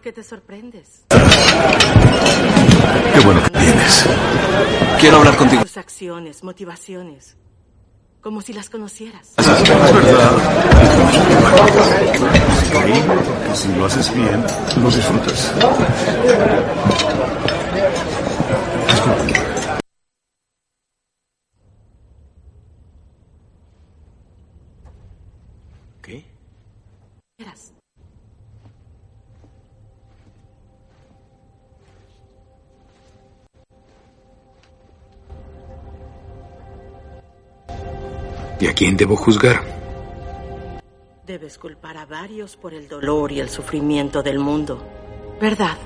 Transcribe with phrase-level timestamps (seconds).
[0.00, 1.04] ¿Por qué te sorprendes?
[3.12, 4.06] Qué bueno que vienes.
[4.98, 5.60] Quiero hablar contigo.
[5.60, 7.36] Tus acciones, motivaciones.
[8.22, 9.34] Como si las conocieras.
[9.36, 10.30] Es verdad.
[13.52, 14.42] Sí, si lo haces bien,
[14.82, 15.52] lo disfrutas.
[18.88, 19.29] Disculpe.
[38.80, 39.62] Quién debo juzgar?
[41.26, 44.82] Debes culpar a varios por el dolor y el sufrimiento del mundo.
[45.38, 45.76] ¿Verdad?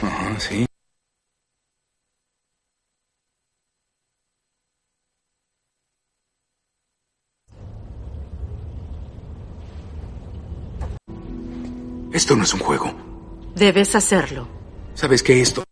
[0.00, 0.64] Ajá, sí.
[12.12, 12.94] Esto no es un juego.
[13.56, 14.46] Debes hacerlo.
[14.94, 15.65] ¿Sabes qué esto?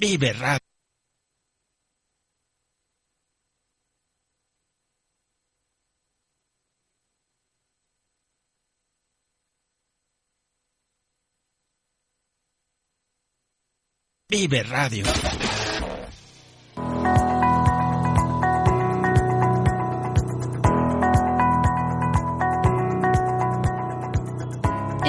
[0.00, 0.58] Vive Radio.
[14.26, 15.49] Vive Radio.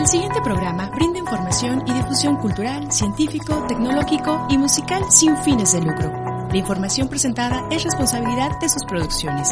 [0.02, 5.82] El siguiente programa brinda información y difusión cultural, científico, tecnológico y musical sin fines de
[5.82, 6.12] lucro.
[6.50, 9.52] La información presentada es responsabilidad de sus producciones.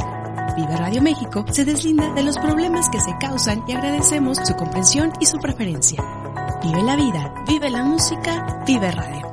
[0.58, 5.14] Viva Radio México se deslinda de los problemas que se causan y agradecemos su comprensión
[5.20, 6.04] y su preferencia.
[6.64, 9.29] Vive la vida, vive la música, vive radio.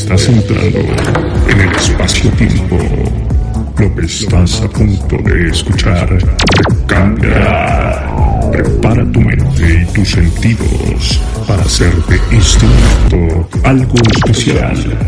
[0.00, 0.78] Estás entrando
[1.50, 2.78] en el espacio-tiempo.
[3.78, 8.50] Lo que estás a punto de escuchar te cambiará.
[8.50, 14.98] Prepara tu mente y tus sentidos para hacer de este momento algo especial.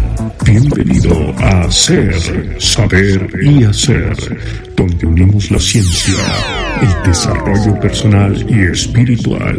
[0.45, 2.15] Bienvenido a Ser,
[2.61, 4.15] Saber y Hacer,
[4.77, 6.23] donde unimos la ciencia,
[6.83, 9.59] el desarrollo personal y espiritual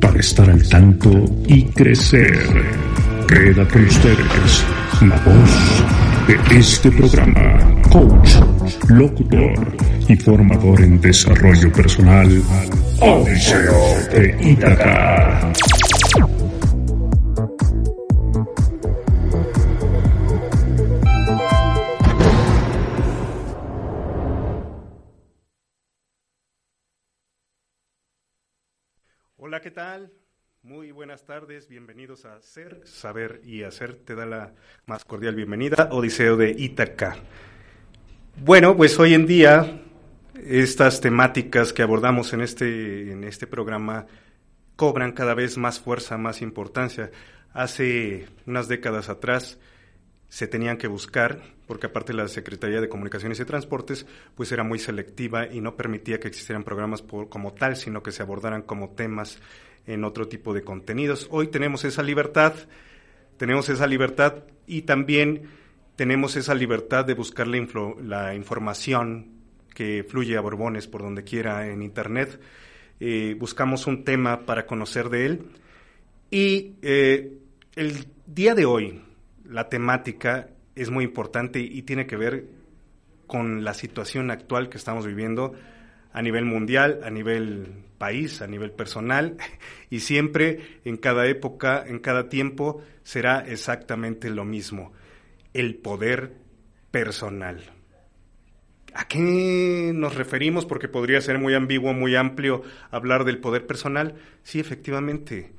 [0.00, 3.09] para estar al tanto y crecer.
[3.30, 4.64] Queda con ustedes
[5.02, 5.84] la voz
[6.26, 8.34] de este programa, coach,
[8.88, 9.76] locutor
[10.08, 12.42] y formador en desarrollo personal,
[12.98, 15.52] Odiseo de Ítaca.
[29.36, 30.19] Hola, ¿qué tal?
[30.70, 33.96] Muy buenas tardes, bienvenidos a Ser, Saber y Hacer.
[33.96, 34.52] Te da la
[34.86, 37.16] más cordial bienvenida, Odiseo de Ítaca.
[38.36, 39.82] Bueno, pues hoy en día
[40.32, 44.06] estas temáticas que abordamos en este, en este programa
[44.76, 47.10] cobran cada vez más fuerza, más importancia.
[47.52, 49.58] Hace unas décadas atrás
[50.28, 54.06] se tenían que buscar, porque aparte la Secretaría de Comunicaciones y Transportes,
[54.36, 58.12] pues era muy selectiva y no permitía que existieran programas por, como tal, sino que
[58.12, 59.40] se abordaran como temas
[59.86, 61.28] en otro tipo de contenidos.
[61.30, 62.54] Hoy tenemos esa libertad,
[63.36, 65.42] tenemos esa libertad y también
[65.96, 67.66] tenemos esa libertad de buscar la,
[68.02, 69.40] la información
[69.74, 72.40] que fluye a borbones por donde quiera en Internet.
[73.00, 75.42] Eh, buscamos un tema para conocer de él
[76.30, 77.38] y eh,
[77.74, 79.02] el día de hoy
[79.44, 82.44] la temática es muy importante y tiene que ver
[83.26, 85.54] con la situación actual que estamos viviendo
[86.12, 89.36] a nivel mundial, a nivel país, a nivel personal,
[89.90, 94.92] y siempre en cada época, en cada tiempo, será exactamente lo mismo,
[95.52, 96.32] el poder
[96.90, 97.62] personal.
[98.94, 100.66] ¿A qué nos referimos?
[100.66, 104.16] Porque podría ser muy ambiguo, muy amplio hablar del poder personal.
[104.42, 105.52] Sí, efectivamente,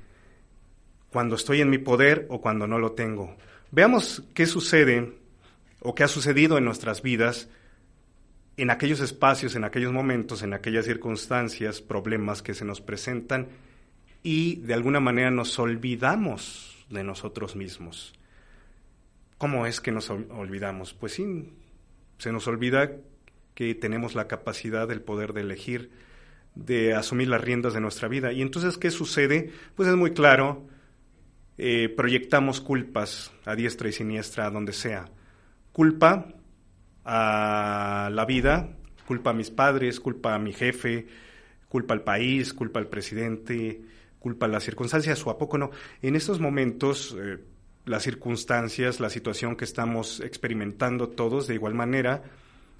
[1.12, 3.38] cuando estoy en mi poder o cuando no lo tengo.
[3.72, 5.14] Veamos qué sucede
[5.80, 7.50] o qué ha sucedido en nuestras vidas
[8.58, 13.48] en aquellos espacios, en aquellos momentos, en aquellas circunstancias, problemas que se nos presentan
[14.24, 18.14] y de alguna manera nos olvidamos de nosotros mismos.
[19.38, 20.94] ¿Cómo es que nos olvidamos?
[20.94, 21.54] Pues sí,
[22.18, 22.92] se nos olvida
[23.56, 25.92] que tenemos la capacidad, el poder de elegir,
[26.54, 28.32] de asumir las riendas de nuestra vida.
[28.32, 29.52] Y entonces, ¿qué sucede?
[29.76, 30.68] Pues es muy claro,
[31.58, 35.10] eh, proyectamos culpas a diestra y siniestra, a donde sea.
[35.72, 36.36] Culpa
[37.06, 38.70] a la vida,
[39.08, 41.08] culpa a mis padres, culpa a mi jefe,
[41.70, 43.82] culpa al país, culpa al presidente,
[44.20, 45.72] culpa a las circunstancias, o a poco no.
[46.02, 47.40] En estos momentos, eh,
[47.86, 52.24] las circunstancias, la situación que estamos experimentando todos de igual manera,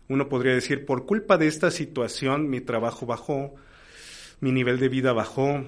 [0.08, 3.56] uno podría decir, por culpa de esta situación mi trabajo bajó,
[4.40, 5.64] mi nivel de vida bajó,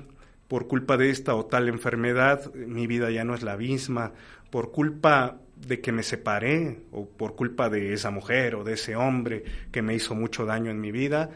[0.47, 4.11] por culpa de esta o tal enfermedad mi vida ya no es la misma,
[4.53, 8.95] por culpa de que me separé o por culpa de esa mujer o de ese
[8.95, 11.31] hombre que me hizo mucho daño en mi vida,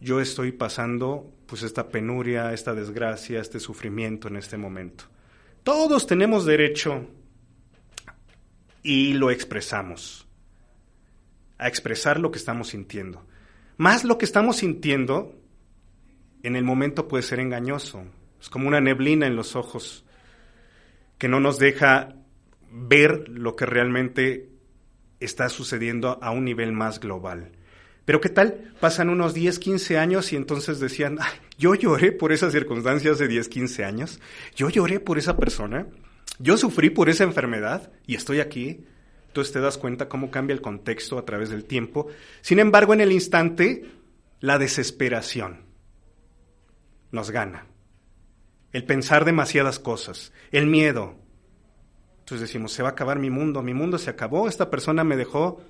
[0.00, 5.04] yo estoy pasando pues esta penuria, esta desgracia, este sufrimiento en este momento.
[5.64, 7.06] Todos tenemos derecho
[8.82, 10.26] y lo expresamos,
[11.58, 13.22] a expresar lo que estamos sintiendo.
[13.76, 15.34] Más lo que estamos sintiendo
[16.42, 18.02] en el momento puede ser engañoso,
[18.40, 20.06] es como una neblina en los ojos
[21.18, 22.14] que no nos deja
[22.70, 24.48] ver lo que realmente
[25.18, 27.52] está sucediendo a un nivel más global.
[28.04, 28.72] Pero ¿qué tal?
[28.80, 31.18] Pasan unos 10, 15 años y entonces decían,
[31.58, 34.20] yo lloré por esas circunstancias de 10, 15 años,
[34.56, 35.86] yo lloré por esa persona,
[36.38, 38.84] yo sufrí por esa enfermedad y estoy aquí.
[39.28, 42.08] Entonces te das cuenta cómo cambia el contexto a través del tiempo.
[42.40, 43.84] Sin embargo, en el instante,
[44.40, 45.66] la desesperación
[47.12, 47.66] nos gana.
[48.72, 51.16] El pensar demasiadas cosas, el miedo,
[52.30, 55.16] entonces decimos, se va a acabar mi mundo, mi mundo se acabó, esta persona me
[55.16, 55.60] dejó,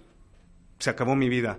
[0.78, 1.58] se acabó mi vida.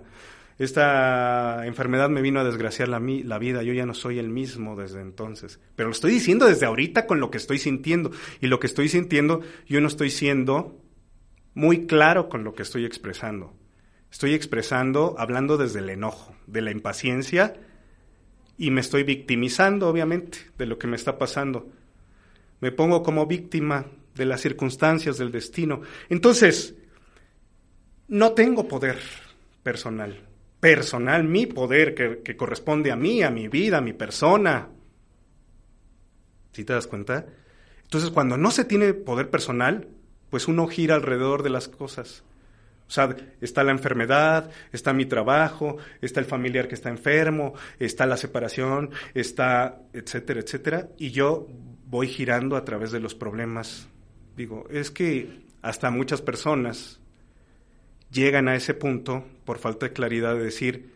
[0.60, 4.76] Esta enfermedad me vino a desgraciar la, la vida, yo ya no soy el mismo
[4.76, 5.58] desde entonces.
[5.74, 8.12] Pero lo estoy diciendo desde ahorita con lo que estoy sintiendo.
[8.40, 10.80] Y lo que estoy sintiendo, yo no estoy siendo
[11.52, 13.56] muy claro con lo que estoy expresando.
[14.08, 17.54] Estoy expresando, hablando desde el enojo, de la impaciencia,
[18.56, 21.72] y me estoy victimizando, obviamente, de lo que me está pasando.
[22.60, 25.82] Me pongo como víctima de las circunstancias, del destino.
[26.08, 26.74] Entonces,
[28.08, 28.98] no tengo poder
[29.62, 30.28] personal.
[30.60, 34.68] Personal, mi poder que, corresponde a mí, a mi vida, a mi persona.
[36.52, 37.26] ¿Sí te das cuenta?
[37.82, 39.88] Entonces, cuando no se tiene poder personal,
[40.30, 42.22] pues uno gira alrededor de las cosas.
[42.86, 48.06] O sea, está la enfermedad, está mi trabajo, está el familiar que está enfermo, está
[48.06, 50.88] la separación, está, etcétera, etcétera.
[50.98, 51.48] Y yo
[51.86, 53.88] voy girando a través de los problemas
[54.36, 57.00] Digo, es que hasta muchas personas
[58.10, 60.92] llegan a ese punto por falta de claridad de decir,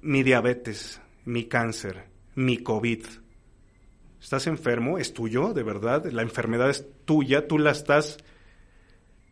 [0.00, 3.04] mi diabetes, mi cáncer, mi COVID.
[4.20, 4.98] ¿Estás enfermo?
[4.98, 6.06] ¿Es tuyo, de verdad?
[6.06, 8.18] La enfermedad es tuya, tú la estás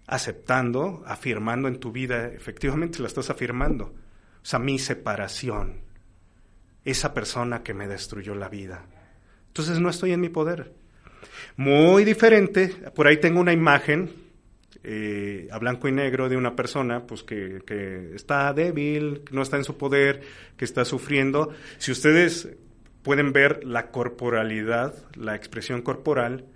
[0.07, 3.85] aceptando, afirmando en tu vida, efectivamente la estás afirmando.
[3.85, 5.83] O sea, mi separación,
[6.85, 8.87] esa persona que me destruyó la vida.
[9.49, 10.75] Entonces no estoy en mi poder.
[11.57, 14.11] Muy diferente, por ahí tengo una imagen
[14.83, 19.43] eh, a blanco y negro de una persona pues que, que, está débil, que no
[19.43, 20.23] está en su poder,
[20.57, 21.51] que está sufriendo.
[21.77, 22.49] Si ustedes
[23.03, 26.47] pueden ver la corporalidad, la expresión corporal,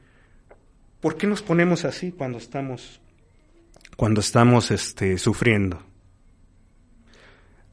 [1.00, 3.00] ¿por qué nos ponemos así cuando estamos,
[3.96, 5.82] cuando estamos este, sufriendo?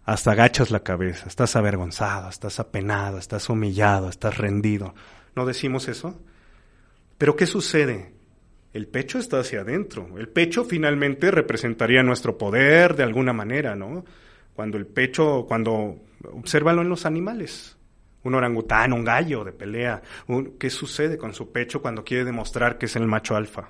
[0.03, 4.95] Hasta agachas la cabeza, estás avergonzado, estás apenado, estás humillado, estás rendido.
[5.35, 6.19] ¿No decimos eso?
[7.21, 8.15] Pero ¿qué sucede?
[8.73, 10.17] El pecho está hacia adentro.
[10.17, 14.03] El pecho finalmente representaría nuestro poder de alguna manera, ¿no?
[14.55, 15.99] Cuando el pecho, cuando,
[16.33, 17.77] obsérvalo en los animales.
[18.23, 20.01] Un orangután, un gallo de pelea.
[20.57, 23.69] ¿Qué sucede con su pecho cuando quiere demostrar que es el macho alfa?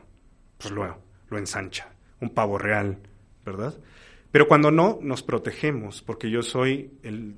[0.57, 0.97] Pues lo,
[1.29, 1.89] lo ensancha.
[2.21, 2.99] Un pavo real,
[3.45, 3.77] ¿verdad?
[4.31, 7.35] Pero cuando no, nos protegemos, porque yo soy el,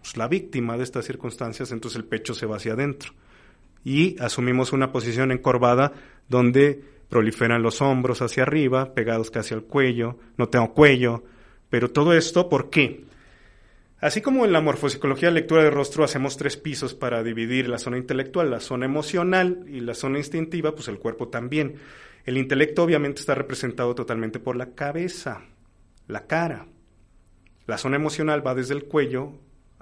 [0.00, 3.12] pues, la víctima de estas circunstancias, entonces el pecho se va hacia adentro
[3.86, 5.92] y asumimos una posición encorvada
[6.28, 11.22] donde proliferan los hombros hacia arriba, pegados casi al cuello, no tengo cuello,
[11.70, 13.04] pero todo esto, ¿por qué?
[14.00, 17.78] Así como en la morfopsicología de lectura de rostro hacemos tres pisos para dividir la
[17.78, 21.76] zona intelectual, la zona emocional y la zona instintiva, pues el cuerpo también.
[22.24, 25.42] El intelecto obviamente está representado totalmente por la cabeza,
[26.08, 26.66] la cara.
[27.68, 29.34] La zona emocional va desde el cuello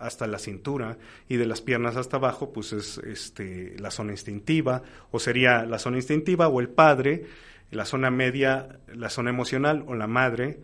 [0.05, 4.83] hasta la cintura y de las piernas hasta abajo, pues es este, la zona instintiva,
[5.11, 7.25] o sería la zona instintiva o el padre,
[7.71, 10.61] la zona media, la zona emocional o la madre,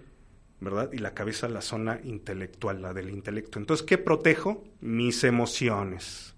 [0.60, 0.90] ¿verdad?
[0.92, 3.58] Y la cabeza, la zona intelectual, la del intelecto.
[3.58, 4.62] Entonces, ¿qué protejo?
[4.80, 6.34] Mis emociones.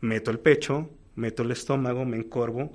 [0.00, 2.72] Meto el pecho, meto el estómago, me encorvo,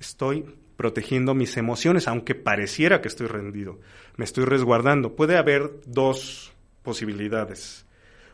[0.00, 3.78] estoy protegiendo mis emociones, aunque pareciera que estoy rendido.
[4.16, 5.14] Me estoy resguardando.
[5.14, 6.53] Puede haber dos
[6.84, 7.84] posibilidades.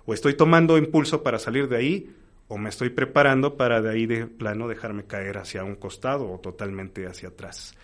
[0.04, 2.16] O estoy tomando impulso para salir de ahí,
[2.48, 6.38] o me estoy preparando para de ahí de plano dejarme caer hacia un costado o
[6.40, 7.74] totalmente hacia atrás.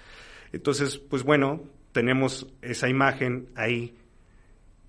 [0.52, 3.96] Entonces, pues bueno, tenemos esa imagen ahí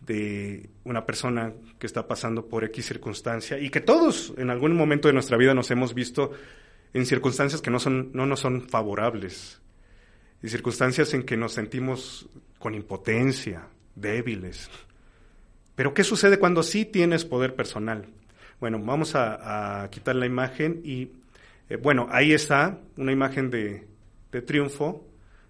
[0.01, 5.07] de una persona que está pasando por X circunstancia y que todos en algún momento
[5.07, 6.31] de nuestra vida nos hemos visto
[6.93, 9.61] en circunstancias que no, son, no nos son favorables,
[10.41, 12.27] y circunstancias en que nos sentimos
[12.59, 14.69] con impotencia, débiles.
[15.77, 18.07] Pero ¿qué sucede cuando sí tienes poder personal?
[18.59, 21.11] Bueno, vamos a, quitar la imagen y,
[21.69, 23.85] eh, bueno, ahí está una imagen de,
[24.31, 25.05] de triunfo,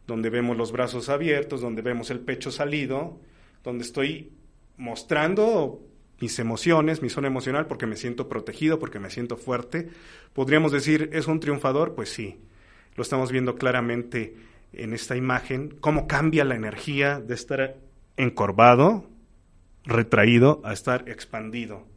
[0.05, 3.17] donde vemos los brazos abiertos, donde vemos el pecho salido,
[3.63, 4.33] donde estoy
[4.75, 5.79] mostrando
[6.19, 9.87] mis emociones, mi zona emocional, porque me siento protegido, porque me siento fuerte.
[10.33, 11.95] Podríamos decir, ¿es un triunfador?
[11.95, 12.37] Pues sí,
[12.97, 14.35] lo estamos viendo claramente
[14.73, 17.77] en esta imagen, cómo cambia la energía de estar
[18.17, 19.07] encorvado,
[19.87, 21.87] retraído, a estar expandido.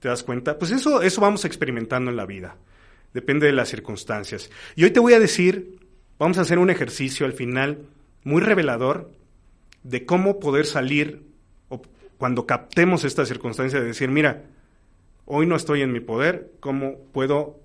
[0.00, 0.58] ¿Te das cuenta?
[0.58, 2.56] Pues eso, eso vamos experimentando en la vida.
[3.14, 4.50] Depende de las circunstancias.
[4.74, 5.78] Y hoy te voy a decir,
[6.18, 7.86] vamos a hacer un ejercicio al final
[8.24, 9.12] muy revelador
[9.82, 11.22] de cómo poder salir
[12.18, 14.44] cuando captemos esta circunstancia de decir, mira,
[15.24, 17.60] hoy no estoy en mi poder, ¿cómo puedo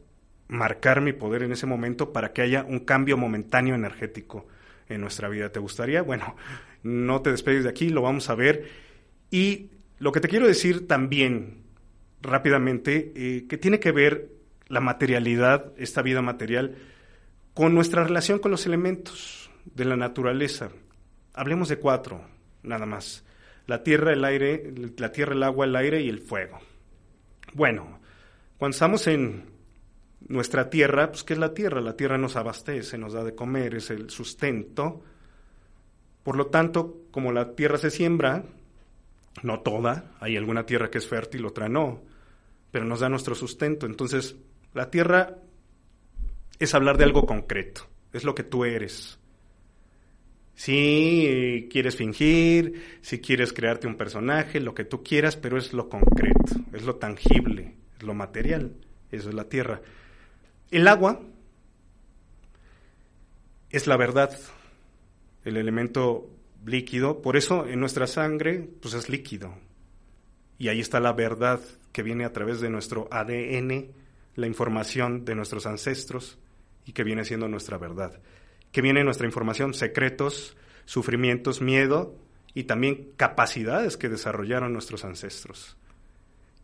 [0.48, 4.48] marcar mi poder en ese momento para que haya un cambio momentáneo energético
[4.88, 5.52] en nuestra vida?
[5.52, 6.02] ¿Te gustaría?
[6.02, 6.36] Bueno,
[6.84, 8.89] no te despegues de aquí, lo vamos a ver.
[9.32, 9.70] Y
[10.00, 11.64] lo que te quiero decir también
[12.22, 14.30] rápidamente, eh, que tiene que ver
[14.68, 16.76] la materialidad, esta vida material,
[17.54, 20.70] con nuestra relación con los elementos de la naturaleza.
[21.34, 22.22] Hablemos de cuatro,
[22.64, 23.26] nada más
[23.70, 26.60] la tierra, el aire, la tierra, el agua, el aire y el fuego.
[27.54, 28.00] Bueno,
[28.58, 29.46] cuando estamos en
[30.28, 31.80] nuestra tierra, pues ¿qué es la tierra?
[31.80, 35.04] La tierra nos abastece, nos da de comer, es el sustento.
[36.24, 38.44] Por lo tanto, como la tierra se siembra,
[39.44, 42.02] no toda, hay alguna tierra que es fértil, otra no,
[42.72, 43.86] pero nos da nuestro sustento.
[43.86, 44.36] Entonces,
[44.74, 45.38] la tierra
[46.60, 49.20] es hablar de algo concreto, es lo que tú eres,
[50.60, 55.88] si quieres fingir, si quieres crearte un personaje, lo que tú quieras, pero es lo
[55.88, 58.74] concreto, es lo tangible, es lo material,
[59.10, 59.82] eso es la tierra.
[60.70, 61.22] El agua
[63.70, 64.38] es la verdad,
[65.46, 66.30] el elemento
[66.66, 69.54] líquido, por eso en nuestra sangre pues es líquido.
[70.58, 71.60] Y ahí está la verdad
[71.92, 73.92] que viene a través de nuestro ADN,
[74.36, 76.38] la información de nuestros ancestros
[76.86, 78.20] y que viene siendo nuestra verdad
[78.72, 82.16] que viene nuestra información, secretos, sufrimientos, miedo
[82.54, 85.78] y también capacidades que desarrollaron nuestros ancestros.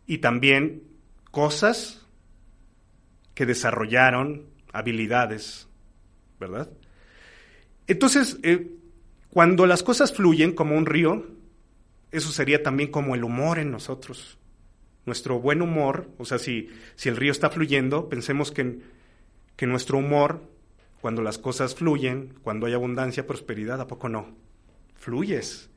[0.06, 0.82] Y también
[1.30, 2.06] cosas
[3.34, 5.68] que desarrollaron, habilidades,
[6.38, 6.70] ¿verdad?
[7.86, 8.70] Entonces, eh,
[9.36, 11.26] cuando las cosas fluyen como un río,
[12.10, 14.38] eso sería también como el humor en nosotros.
[15.04, 18.78] Nuestro buen humor, o sea, si, si el río está fluyendo, pensemos que,
[19.54, 20.40] que nuestro humor
[21.02, 24.34] cuando las cosas fluyen, cuando hay abundancia, prosperidad, ¿a poco no?
[24.94, 25.68] Fluyes.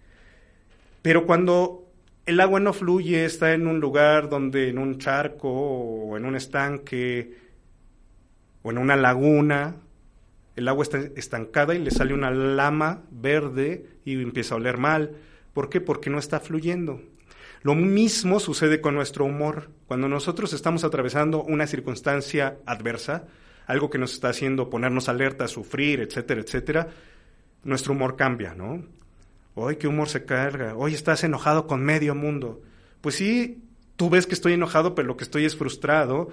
[1.01, 1.91] Pero cuando
[2.25, 6.37] el agua no fluye, está en un lugar donde en un charco o en un
[6.37, 7.37] estanque
[8.61, 9.75] o en una laguna,
[10.55, 15.15] el agua está estancada y le sale una lama verde y empieza a oler mal.
[15.53, 15.81] ¿Por qué?
[15.81, 17.01] Porque no está fluyendo.
[17.61, 19.69] Lo mismo sucede con nuestro humor.
[19.87, 23.27] Cuando nosotros estamos atravesando una circunstancia adversa,
[23.67, 26.87] algo que nos está haciendo ponernos alerta, sufrir, etcétera, etcétera,
[27.63, 28.83] nuestro humor cambia, ¿no?
[29.55, 32.61] Hoy qué humor se carga, hoy estás enojado con medio mundo.
[33.01, 33.63] Pues sí,
[33.95, 36.29] tú ves que estoy enojado, pero lo que estoy es frustrado,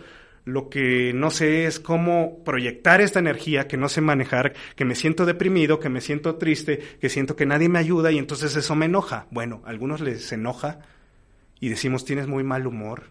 [0.47, 4.95] lo que no sé es cómo proyectar esta energía que no sé manejar, que me
[4.95, 8.77] siento deprimido, que me siento triste, que siento que nadie me ayuda y entonces eso
[8.77, 9.27] me enoja.
[9.33, 10.79] Bueno, a algunos les enoja
[11.59, 13.11] y decimos tienes muy mal humor,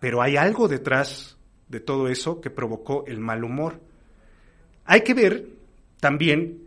[0.00, 3.80] pero hay algo detrás de todo eso que provocó el mal humor.
[4.84, 5.48] Hay que ver
[5.98, 6.58] también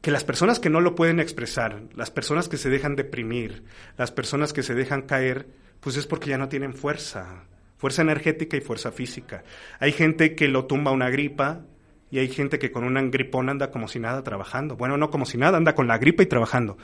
[0.00, 3.62] que las personas que no lo pueden expresar, las personas que se dejan deprimir,
[3.96, 5.46] las personas que se dejan caer,
[5.78, 7.44] pues es porque ya no tienen fuerza,
[7.78, 9.44] fuerza energética y fuerza física.
[9.80, 11.62] Hay gente que lo tumba una gripa
[12.10, 14.76] y hay gente que con un gripón anda como si nada trabajando.
[14.76, 16.76] Bueno, no como si nada, anda con la gripa y trabajando.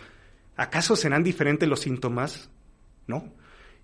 [0.57, 2.51] ¿Acaso serán diferentes los síntomas?
[3.07, 3.35] ¿No?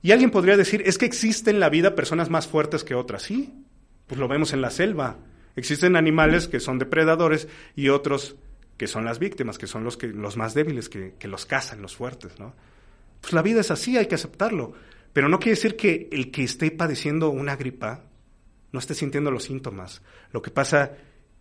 [0.02, 3.22] Y alguien podría decir, es que existen en la vida personas más fuertes que otras.
[3.22, 3.52] Sí,
[4.06, 5.18] pues lo vemos en la selva.
[5.56, 8.36] Existen animales que son depredadores y otros
[8.76, 11.82] que son las víctimas, que son los, que, los más débiles, que, que los cazan,
[11.82, 12.54] los fuertes, ¿no?
[13.20, 14.72] Pues la vida es así, hay que aceptarlo.
[15.12, 18.04] Pero no quiere decir que el que esté padeciendo una gripa
[18.72, 20.02] no esté sintiendo los síntomas.
[20.32, 20.92] Lo que pasa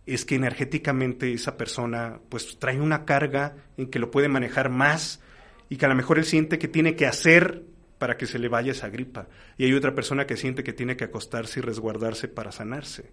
[0.06, 5.20] es que energéticamente esa persona pues trae una carga en que lo puede manejar más
[5.68, 7.62] y que a lo mejor él siente que tiene que hacer
[7.98, 9.28] para que se le vaya esa gripa.
[9.56, 13.10] Y hay otra persona que siente que tiene que acostarse y resguardarse para sanarse.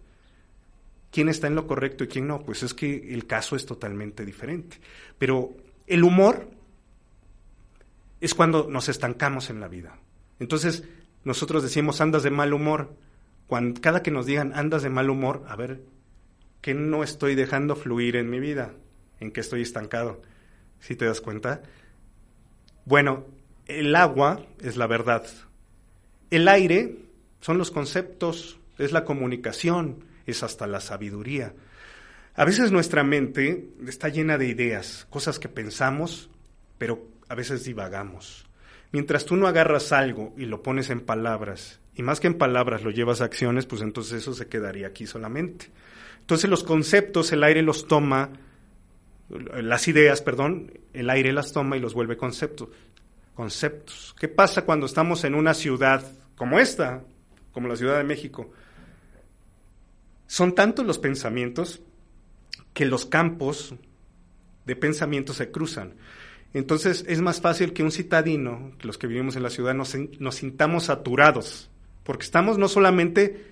[1.12, 2.42] ¿Quién está en lo correcto y quién no?
[2.42, 4.80] Pues es que el caso es totalmente diferente.
[5.18, 6.50] Pero el humor
[8.20, 10.00] es cuando nos estancamos en la vida.
[10.40, 10.84] Entonces,
[11.24, 12.96] nosotros decimos andas de mal humor.
[13.48, 15.82] Cuando, cada que nos digan andas de mal humor, a ver,
[16.62, 18.74] ¿qué no estoy dejando fluir en mi vida?
[19.20, 20.22] ¿En qué estoy estancado?
[20.80, 21.62] ¿Sí te das cuenta?
[22.86, 23.26] Bueno,
[23.66, 25.26] el agua es la verdad.
[26.30, 26.98] El aire
[27.42, 31.54] son los conceptos, es la comunicación, es hasta la sabiduría.
[32.36, 36.30] A veces nuestra mente está llena de ideas, cosas que pensamos,
[36.78, 38.47] pero a veces divagamos.
[38.92, 42.84] Mientras tú no agarras algo y lo pones en palabras, y más que en palabras
[42.84, 45.70] lo llevas a acciones, pues entonces eso se quedaría aquí solamente.
[46.20, 48.30] Entonces los conceptos, el aire los toma,
[49.30, 52.70] las ideas, perdón, el aire las toma y los vuelve conceptos
[53.38, 54.16] conceptos.
[54.20, 56.04] ¿Qué pasa cuando estamos en una ciudad
[56.36, 57.04] como esta,
[57.52, 58.52] como la Ciudad de México?
[60.26, 61.80] Son tantos los pensamientos
[62.74, 63.76] que los campos
[64.66, 65.94] de pensamiento se cruzan.
[66.54, 70.36] Entonces es más fácil que un citadino, los que vivimos en la ciudad, nos, nos
[70.36, 71.70] sintamos saturados,
[72.04, 73.46] porque estamos no solamente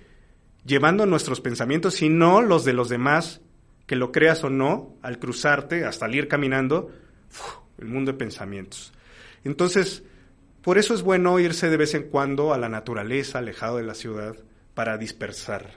[0.64, 3.40] llevando nuestros pensamientos, sino los de los demás,
[3.86, 6.90] que lo creas o no, al cruzarte, hasta al ir caminando,
[7.78, 8.92] el mundo de pensamientos.
[9.44, 10.02] Entonces,
[10.62, 13.94] por eso es bueno irse de vez en cuando a la naturaleza, alejado de la
[13.94, 14.36] ciudad,
[14.74, 15.70] para dispersar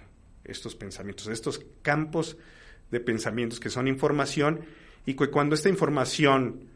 [0.43, 2.37] estos pensamientos, estos campos
[2.89, 4.61] de pensamientos que son información
[5.05, 6.68] y que cuando esta información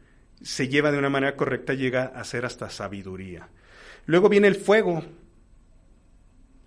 [0.44, 3.50] se lleva de una manera correcta llega a ser hasta sabiduría.
[4.06, 5.04] Luego viene el fuego.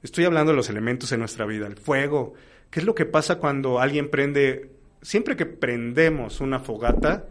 [0.02, 1.66] Estoy hablando de los elementos en nuestra vida.
[1.66, 2.34] El fuego.
[2.70, 4.70] ¿Qué es lo que pasa cuando alguien prende?
[5.02, 7.26] Siempre que prendemos una fogata,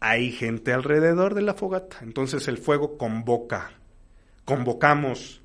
[0.00, 1.98] hay gente alrededor de la fogata.
[2.00, 3.72] Entonces el fuego convoca,
[4.46, 5.42] convocamos.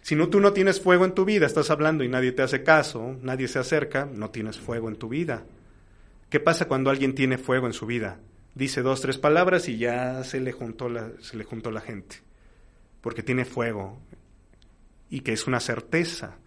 [0.00, 2.62] Si no, tú no tienes fuego en tu vida, estás hablando y nadie te hace
[2.62, 5.44] caso, nadie se acerca, no tienes fuego en tu vida.
[6.30, 8.18] ¿Qué pasa cuando alguien tiene fuego en su vida?
[8.58, 12.16] Dice dos, tres palabras y ya se le juntó la, se le juntó la gente.
[13.00, 14.00] Porque tiene fuego
[15.08, 16.38] y que es una certeza.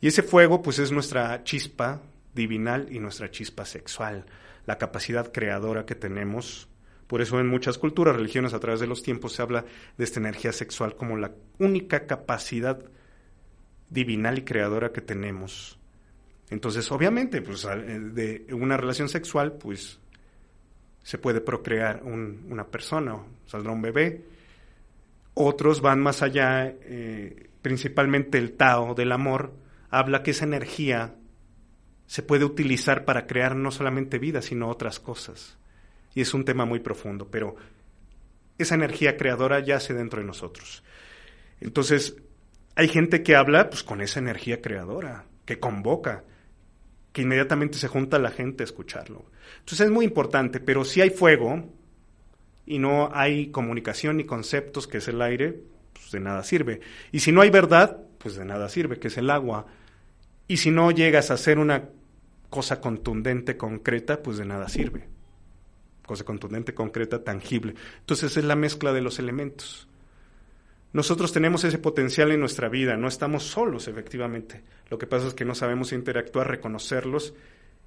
[0.00, 2.02] Y ese fuego, pues, es nuestra chispa
[2.34, 4.26] divinal y nuestra chispa sexual,
[4.66, 6.68] la capacidad creadora que tenemos
[7.12, 9.66] por eso en muchas culturas, religiones a través de los tiempos se habla
[9.98, 12.82] de esta energía sexual como la única capacidad
[13.90, 15.78] divinal y creadora que tenemos.
[16.48, 20.00] Entonces, obviamente, pues de una relación sexual, pues
[21.02, 24.22] se puede procrear una persona, saldrá un bebé.
[25.34, 29.52] Otros van más allá, eh, principalmente el Tao del amor,
[29.90, 31.14] habla que esa energía
[32.06, 35.56] se puede utilizar para crear no solamente vida, sino otras cosas
[36.14, 37.56] y es un tema muy profundo, pero
[38.58, 40.82] esa energía creadora yace dentro de nosotros.
[41.60, 42.16] Entonces,
[42.74, 46.24] hay gente que habla pues, con esa energía creadora, que convoca,
[47.12, 49.24] que inmediatamente se junta la gente a escucharlo.
[49.60, 51.64] Entonces es muy importante, pero si hay fuego
[52.66, 55.60] y no hay comunicación ni conceptos, que es el aire,
[55.92, 56.80] pues de nada sirve.
[57.10, 59.66] Y si no hay verdad, pues de nada sirve, que es el agua.
[60.48, 61.88] Y si no llegas a hacer una
[62.50, 65.08] cosa contundente, concreta, pues de nada sirve
[66.12, 67.74] cosa contundente, concreta, tangible.
[68.00, 69.88] Entonces es la mezcla de los elementos.
[70.92, 74.62] Nosotros tenemos ese potencial en nuestra vida, no estamos solos efectivamente.
[74.90, 77.34] Lo que pasa es que no sabemos interactuar, reconocerlos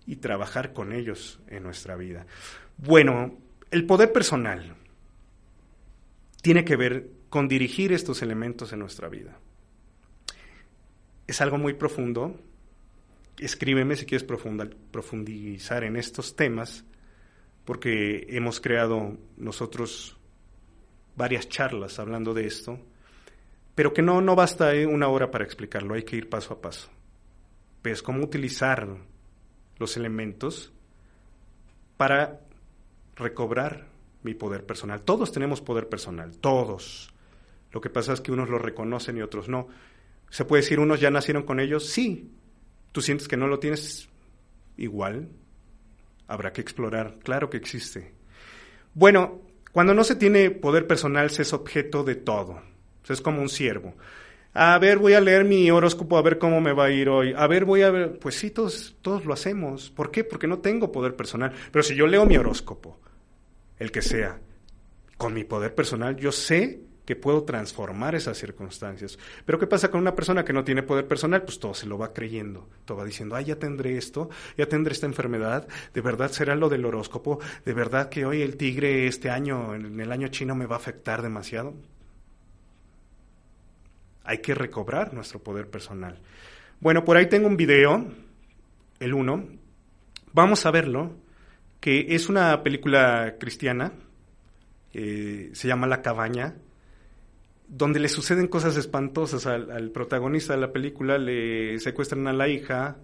[0.08, 2.26] y trabajar con ellos en nuestra vida.
[2.78, 3.38] Bueno,
[3.72, 4.76] el poder personal
[6.42, 9.38] tiene que ver con dirigir estos elementos en nuestra vida.
[11.28, 12.40] Es algo muy profundo.
[13.38, 16.86] Escríbeme si quieres profundizar en estos temas
[17.66, 20.18] porque hemos creado nosotros
[21.16, 22.80] varias charlas hablando de esto,
[23.76, 26.62] pero que no, no basta eh, una hora para explicarlo, hay que ir paso a
[26.62, 26.90] paso.
[27.82, 28.88] Pues cómo utilizar
[29.78, 30.72] los elementos
[31.98, 32.42] para
[33.16, 33.88] recobrar
[34.24, 35.02] mi poder personal.
[35.02, 37.14] Todos tenemos poder personal, todos.
[37.72, 39.68] Lo que pasa es que unos lo reconocen y otros no.
[40.30, 41.88] ¿Se puede decir unos ya nacieron con ellos?
[41.88, 42.32] Sí.
[42.92, 44.10] ¿Tú sientes que no lo tienes
[44.78, 45.30] igual?
[46.28, 47.20] Habrá que explorar.
[47.20, 48.14] Claro que existe.
[48.94, 52.62] Bueno, cuando no se tiene poder personal se es objeto de todo.
[53.08, 53.94] Es como un siervo.
[54.54, 57.34] A ver, voy a leer mi horóscopo a ver cómo me va a ir hoy.
[57.36, 58.20] A ver, voy a ver.
[58.20, 59.90] Pues sí, todos, todos lo hacemos.
[59.90, 60.24] ¿Por qué?
[60.24, 61.52] Porque no tengo poder personal.
[61.72, 62.98] Pero si yo leo mi horóscopo,
[63.80, 64.40] el que sea,
[65.18, 69.20] con mi poder personal, yo sé que puedo transformar esas circunstancias.
[69.46, 71.44] Pero ¿qué pasa con una persona que no tiene poder personal?
[71.44, 74.94] Pues todo se lo va creyendo, todo va diciendo, ay, ya tendré esto, ya tendré
[74.94, 79.30] esta enfermedad, de verdad será lo del horóscopo, de verdad que hoy el tigre este
[79.30, 81.76] año, en el año chino, me va a afectar demasiado.
[84.26, 86.20] Hay que recobrar nuestro poder personal.
[86.80, 88.06] Bueno, por ahí tengo un video,
[89.00, 89.48] el uno,
[90.34, 91.16] vamos a verlo,
[91.80, 93.94] que es una película cristiana,
[94.94, 96.56] eh, se llama La Cabaña,
[97.68, 102.98] donde le suceden cosas espantosas al, protagonista de la película, le secuestran a la hija,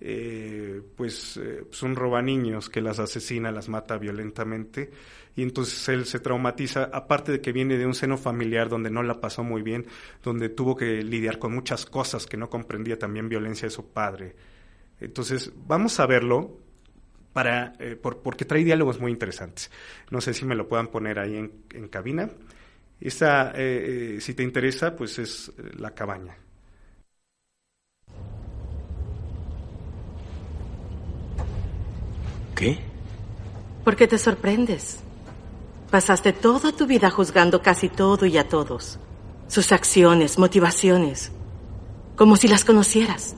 [0.00, 4.90] eh, pues, eh, pues, un roba niños que las asesina, las mata violentamente,
[5.36, 9.02] y entonces él se traumatiza, aparte de que viene de un seno familiar donde no
[9.02, 9.86] la pasó muy bien,
[10.22, 14.34] donde tuvo que lidiar con muchas cosas que no comprendía también violencia de su padre.
[15.00, 16.58] Entonces, vamos a verlo
[17.32, 19.70] para, eh, porque trae diálogos muy interesantes.
[20.10, 22.28] No sé si me lo puedan poner ahí en, en cabina.
[23.00, 26.36] Esta, eh, eh, si te interesa, pues es la cabaña.
[32.60, 32.78] ¿Qué?
[33.84, 35.00] ¿Por qué te sorprendes?
[35.90, 39.00] Pasaste toda tu vida juzgando casi todo y a todos.
[39.48, 41.32] Sus acciones, motivaciones,
[42.14, 43.34] como si las conocieras.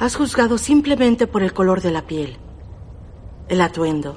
[0.00, 2.38] Has juzgado simplemente por el color de la piel,
[3.48, 4.16] el atuendo,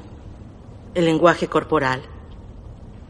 [0.96, 2.02] el lenguaje corporal,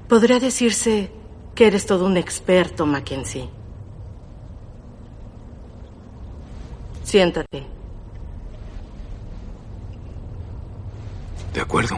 [0.07, 1.09] Podría decirse
[1.55, 3.49] que eres todo un experto, Mackenzie.
[7.03, 7.65] Siéntate.
[11.53, 11.97] De acuerdo.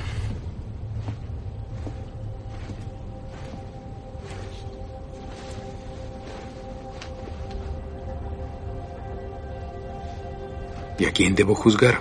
[10.97, 11.99] ¿Y a quién debo juzgar?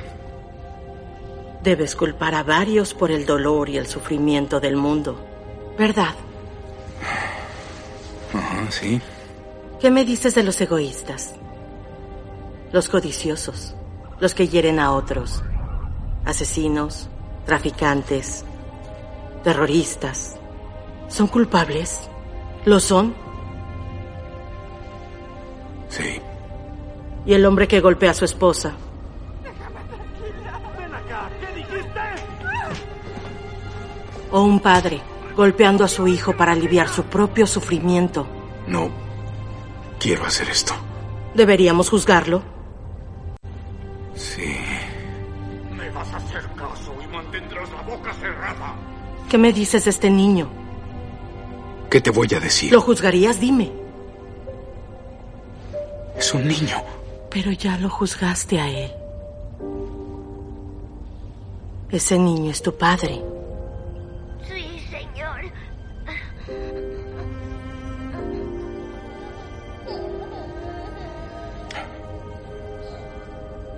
[1.63, 5.19] Debes culpar a varios por el dolor y el sufrimiento del mundo.
[5.79, 6.15] ¿Verdad?
[8.33, 9.01] Ajá, sí.
[9.81, 11.35] ¿Qué me dices de los egoístas?
[12.73, 13.75] Los codiciosos,
[14.21, 15.43] los que hieren a otros,
[16.25, 17.09] asesinos,
[17.47, 18.45] traficantes,
[19.43, 20.37] terroristas.
[21.09, 22.09] ¿Son culpables?
[22.65, 23.15] ¿Lo son?
[25.89, 26.21] Sí.
[27.27, 28.73] ¿Y el hombre que golpea a su esposa?
[34.31, 35.01] ¿O un padre
[35.37, 38.27] golpeando a su hijo para aliviar su propio sufrimiento.
[38.67, 38.91] No
[39.99, 40.75] quiero hacer esto.
[41.35, 42.43] ¿Deberíamos juzgarlo?
[44.15, 44.55] Sí.
[47.03, 48.75] Y mantendrás la boca cerrada.
[49.29, 50.49] ¿Qué me dices de este niño?
[51.91, 52.73] ¿Qué te voy a decir?
[52.73, 53.41] ¿Lo juzgarías?
[53.41, 53.71] Dime.
[56.17, 56.77] Es un niño.
[57.31, 58.93] Pero ya lo juzgaste a él.
[61.91, 63.23] Ese niño es tu padre.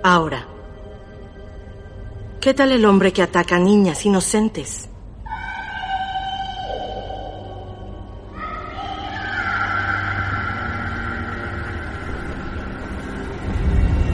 [0.03, 0.47] Ahora,
[2.47, 4.87] ¿qué tal el hombre que ataca a niñas inocentes?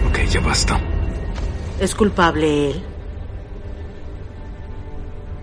[0.10, 0.82] Ok, ya basta.
[1.80, 2.84] ¿Es culpable él?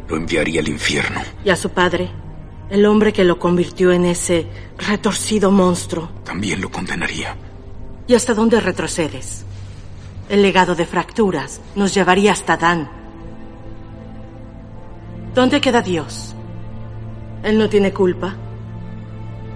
[0.08, 1.20] Lo enviaría al infierno.
[1.44, 2.10] ¿Y a su padre?
[2.70, 4.48] El hombre que lo convirtió en ese
[4.78, 6.10] retorcido monstruo.
[6.24, 7.36] También lo condenaría.
[8.08, 9.46] ¿Y hasta dónde retrocedes?
[10.30, 12.88] El legado de fracturas nos llevaría hasta Dan.
[15.34, 16.36] ¿Dónde queda Dios?
[17.42, 18.36] Él no tiene culpa.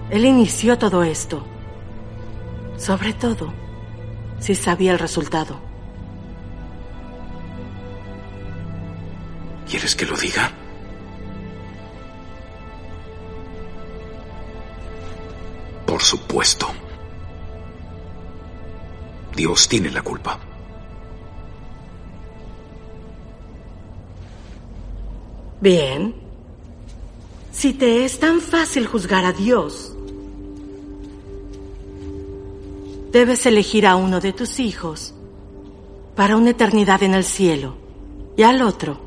[0.09, 1.45] Él inició todo esto.
[2.75, 3.53] Sobre todo,
[4.39, 5.61] si sabía el resultado.
[9.69, 10.51] ¿Quieres que lo diga?
[15.85, 16.67] Por supuesto.
[19.33, 20.37] Dios tiene la culpa.
[25.61, 26.13] Bien.
[27.51, 29.95] Si te es tan fácil juzgar a Dios,
[33.11, 35.13] debes elegir a uno de tus hijos
[36.15, 37.75] para una eternidad en el cielo
[38.35, 38.99] y al otro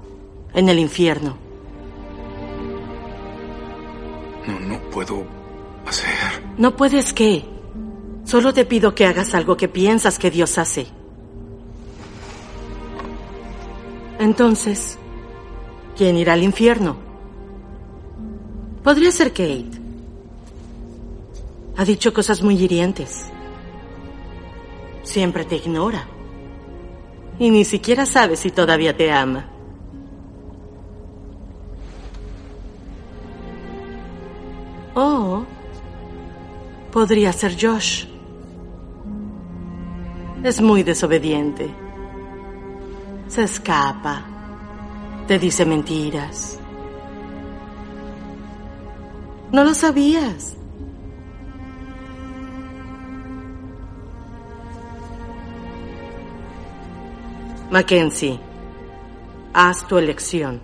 [0.55, 1.37] en el infierno.
[4.47, 5.27] No, no puedo
[5.87, 6.09] hacer.
[6.57, 7.45] No puedes qué.
[8.25, 10.87] Solo te pido que hagas algo que piensas que Dios hace.
[14.19, 14.99] Entonces,
[15.99, 16.97] ¿quién irá al infierno?
[18.85, 19.73] Podría ser Kate.
[21.77, 23.27] Ha dicho cosas muy hirientes.
[25.03, 26.07] Siempre te ignora.
[27.41, 29.49] Y ni siquiera sabe si todavía te ama.
[34.95, 35.45] O
[36.93, 38.07] podría ser Josh.
[40.45, 41.69] Es muy desobediente.
[43.27, 44.38] Se escapa.
[45.29, 46.59] Te dice mentiras.
[49.53, 50.57] No lo sabías.
[57.71, 58.41] Mackenzie,
[59.53, 60.63] haz tu elección.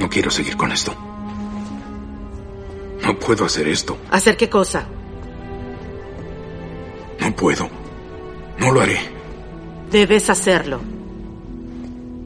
[0.00, 0.92] No quiero seguir con esto.
[3.00, 3.96] No puedo hacer esto.
[4.10, 4.86] ¿Hacer qué cosa?
[7.20, 7.68] No puedo.
[8.58, 8.98] No lo haré.
[9.92, 10.93] Debes hacerlo.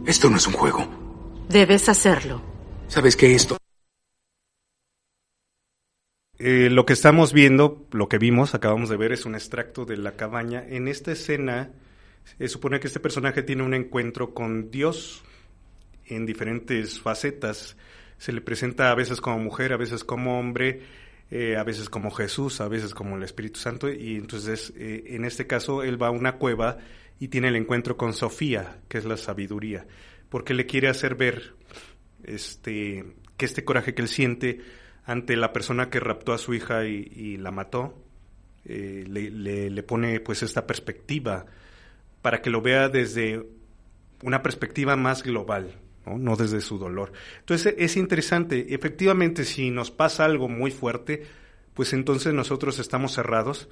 [0.08, 0.88] Esto no es un juego.
[1.50, 2.40] Debes hacerlo.
[2.86, 3.58] ¿Sabes qué esto?
[6.38, 9.98] Eh, lo que estamos viendo, lo que vimos, acabamos de ver, es un extracto de
[9.98, 10.64] la cabaña.
[10.66, 11.72] En esta escena
[12.24, 15.22] se supone que este personaje tiene un encuentro con Dios
[16.06, 17.76] en diferentes facetas.
[18.16, 20.84] Se le presenta a veces como mujer, a veces como hombre,
[21.30, 23.92] eh, a veces como Jesús, a veces como el Espíritu Santo.
[23.92, 26.78] Y entonces, eh, en este caso, él va a una cueva
[27.18, 29.86] y tiene el encuentro con Sofía, que es la sabiduría,
[30.28, 31.54] porque le quiere hacer ver
[32.24, 33.04] este,
[33.36, 34.60] que este coraje que él siente
[35.04, 37.94] ante la persona que raptó a su hija y, la mató,
[38.64, 39.30] eh, le,
[39.70, 41.46] le, pone pues esta perspectiva
[42.20, 43.42] para que lo vea desde
[44.22, 46.36] una perspectiva más global, ¿no?
[46.36, 47.12] desde su dolor.
[47.40, 51.24] Entonces es interesante, efectivamente si nos pasa algo muy fuerte,
[51.72, 53.68] pues entonces nosotros estamos cerrados,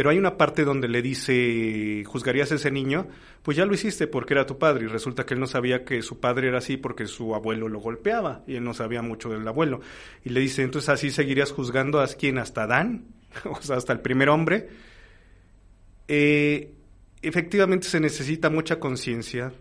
[0.00, 3.08] pero hay una parte donde le dice, ¿juzgarías a ese niño?
[3.42, 6.00] Pues ya lo hiciste porque era tu padre y resulta que él no sabía que
[6.00, 9.46] su padre era así porque su abuelo lo golpeaba y él no sabía mucho del
[9.46, 9.82] abuelo.
[10.24, 13.08] Y le dice, entonces así seguirías juzgando a quién, hasta Adán,
[13.44, 14.70] o sea, hasta el primer hombre.
[16.08, 16.72] Eh,
[17.20, 19.52] efectivamente se necesita mucha conciencia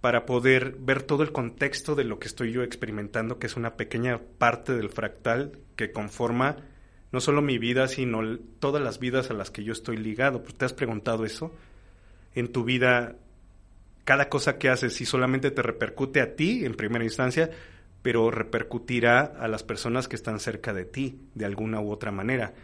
[0.00, 3.74] para poder ver todo el contexto de lo que estoy yo experimentando, que es una
[3.74, 6.58] pequeña parte del fractal que conforma
[7.12, 10.42] no solo mi vida, sino todas las vidas a las que yo estoy ligado.
[10.42, 11.52] Pues, ¿Te has preguntado eso?
[12.34, 13.16] En tu vida,
[14.04, 17.50] cada cosa que haces, si solamente te repercute a ti en primera instancia,
[18.02, 22.54] pero repercutirá a las personas que están cerca de ti de alguna u otra manera.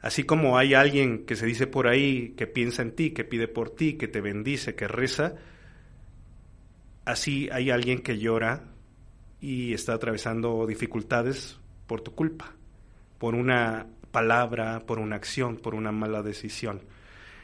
[0.00, 3.48] Así como hay alguien que se dice por ahí que piensa en ti, que pide
[3.48, 5.34] por ti, que te bendice, que reza,
[7.04, 8.64] así hay alguien que llora
[9.40, 12.54] y está atravesando dificultades por tu culpa,
[13.18, 16.80] por una palabra, por una acción, por una mala decisión.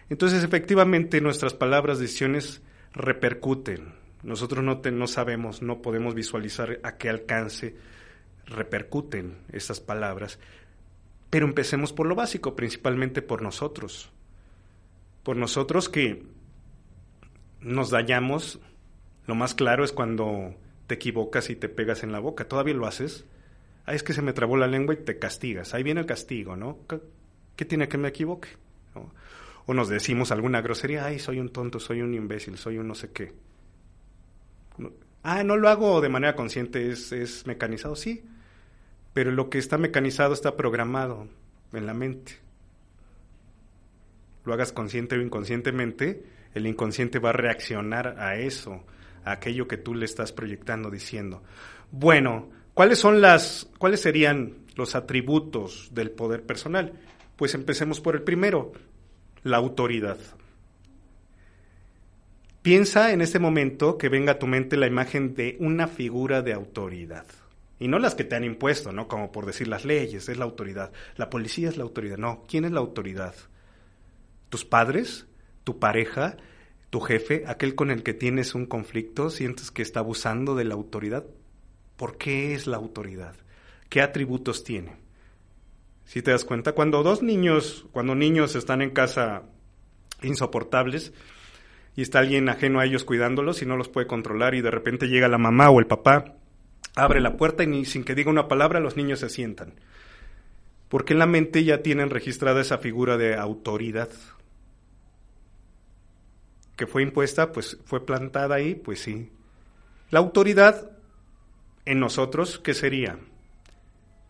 [0.08, 3.94] Entonces, efectivamente, nuestras palabras, decisiones repercuten.
[4.22, 7.76] Nosotros no, no sabemos, no podemos visualizar a qué alcance
[8.46, 10.38] repercuten esas palabras,
[11.30, 14.10] pero empecemos por lo básico, principalmente por nosotros.
[15.22, 16.22] Por nosotros que
[17.60, 18.60] nos dañamos,
[19.26, 20.54] lo más claro es cuando
[20.87, 22.46] te equivocas y te pegas en la boca.
[22.46, 23.24] ¿Todavía lo haces?
[23.87, 25.75] Ah, es que se me trabó la lengua y te castigas.
[25.75, 26.79] Ahí viene el castigo, ¿no?
[27.57, 28.49] ¿Qué tiene que me equivoque?
[29.66, 32.94] O nos decimos alguna grosería, ay, soy un tonto, soy un imbécil, soy un no
[32.94, 33.33] sé qué.
[35.23, 38.23] Ah, no lo hago de manera consciente, es, es mecanizado, sí
[39.14, 41.29] pero lo que está mecanizado está programado
[41.73, 42.33] en la mente.
[44.44, 48.85] Lo hagas consciente o inconscientemente, el inconsciente va a reaccionar a eso,
[49.25, 51.42] a aquello que tú le estás proyectando diciendo.
[51.92, 56.92] Bueno, ¿cuáles son las cuáles serían los atributos del poder personal?
[57.37, 58.72] Pues empecemos por el primero,
[59.42, 60.18] la autoridad.
[62.62, 66.54] Piensa en este momento que venga a tu mente la imagen de una figura de
[66.54, 67.26] autoridad.
[67.78, 69.08] Y no las que te han impuesto, ¿no?
[69.08, 70.90] Como por decir las leyes, es la autoridad.
[71.16, 72.16] La policía es la autoridad.
[72.16, 73.34] No, ¿quién es la autoridad?
[74.48, 75.26] ¿Tus padres?
[75.64, 76.38] ¿Tu pareja?
[76.88, 77.44] ¿Tu jefe?
[77.46, 79.28] ¿Aquel con el que tienes un conflicto?
[79.28, 81.24] ¿Sientes que está abusando de la autoridad?
[81.96, 83.35] ¿Por qué es la autoridad?
[83.88, 84.96] ¿Qué atributos tiene?
[86.04, 89.42] Si te das cuenta, cuando dos niños, cuando niños están en casa
[90.22, 91.12] insoportables
[91.96, 95.07] y está alguien ajeno a ellos cuidándolos y no los puede controlar y de repente
[95.07, 96.35] llega la mamá o el papá
[96.96, 99.74] abre la puerta y sin que diga una palabra los niños se sientan.
[100.88, 104.11] Porque en la mente ya tienen registrada esa figura de autoridad.
[106.76, 109.30] que fue impuesta, pues fue plantada ahí, pues sí.
[110.11, 110.90] La autoridad
[111.87, 113.18] en nosotros, ¿qué sería?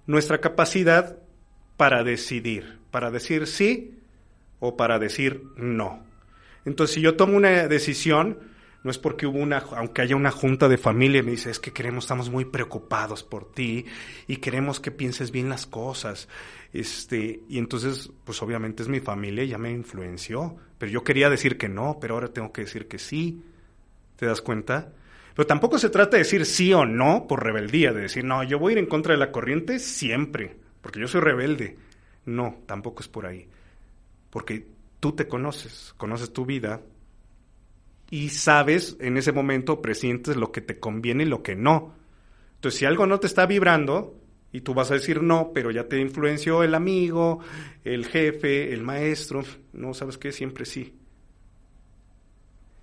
[0.07, 1.19] Nuestra capacidad
[1.77, 3.99] para decidir, para decir sí
[4.61, 6.05] o para decir no.
[6.65, 8.39] Entonces, si yo tomo una decisión,
[8.83, 11.73] no es porque hubo una, aunque haya una junta de familia, me dice, es que
[11.73, 13.87] queremos, estamos muy preocupados por ti
[14.27, 16.29] y queremos que pienses bien las cosas.
[16.73, 20.57] Este, y entonces, pues obviamente es mi familia, ya me influenció.
[20.79, 23.43] Pero yo quería decir que no, pero ahora tengo que decir que sí.
[24.17, 24.93] ¿Te das cuenta?
[25.35, 28.59] Pero tampoco se trata de decir sí o no por rebeldía, de decir, no, yo
[28.59, 31.77] voy a ir en contra de la corriente siempre, porque yo soy rebelde.
[32.25, 33.49] No, tampoco es por ahí.
[34.31, 34.67] Porque
[35.01, 36.81] tú te conoces, conoces tu vida
[38.11, 41.95] y sabes en ese momento, presientes lo que te conviene y lo que no.
[42.55, 44.17] Entonces, si algo no te está vibrando
[44.53, 47.41] y tú vas a decir no, pero ya te influenció el amigo,
[47.83, 49.43] el jefe, el maestro,
[49.73, 50.95] no sabes qué, siempre sí.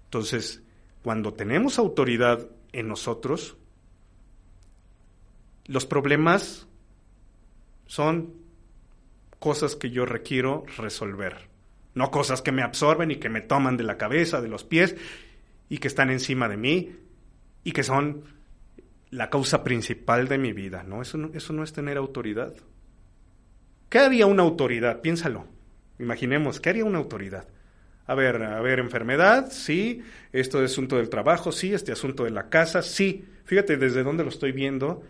[0.05, 0.61] Entonces,
[1.03, 3.57] cuando tenemos autoridad en nosotros,
[5.65, 6.67] los problemas
[7.87, 8.33] son
[9.39, 11.49] cosas que yo requiero resolver,
[11.95, 14.95] no cosas que me absorben y que me toman de la cabeza, de los pies
[15.69, 16.95] y que están encima de mí
[17.63, 18.23] y que son
[19.09, 21.01] la causa principal de mi vida, ¿no?
[21.01, 22.53] Eso no, eso no es tener autoridad.
[23.89, 25.01] ¿Qué haría una autoridad?
[25.01, 25.47] Piénsalo.
[25.99, 27.47] Imaginemos, ¿qué haría una autoridad?
[28.07, 30.01] A ver, a ver, enfermedad, sí,
[30.33, 33.25] esto es asunto del trabajo, sí, este asunto de la casa, sí.
[33.45, 35.03] Fíjate desde dónde lo estoy viendo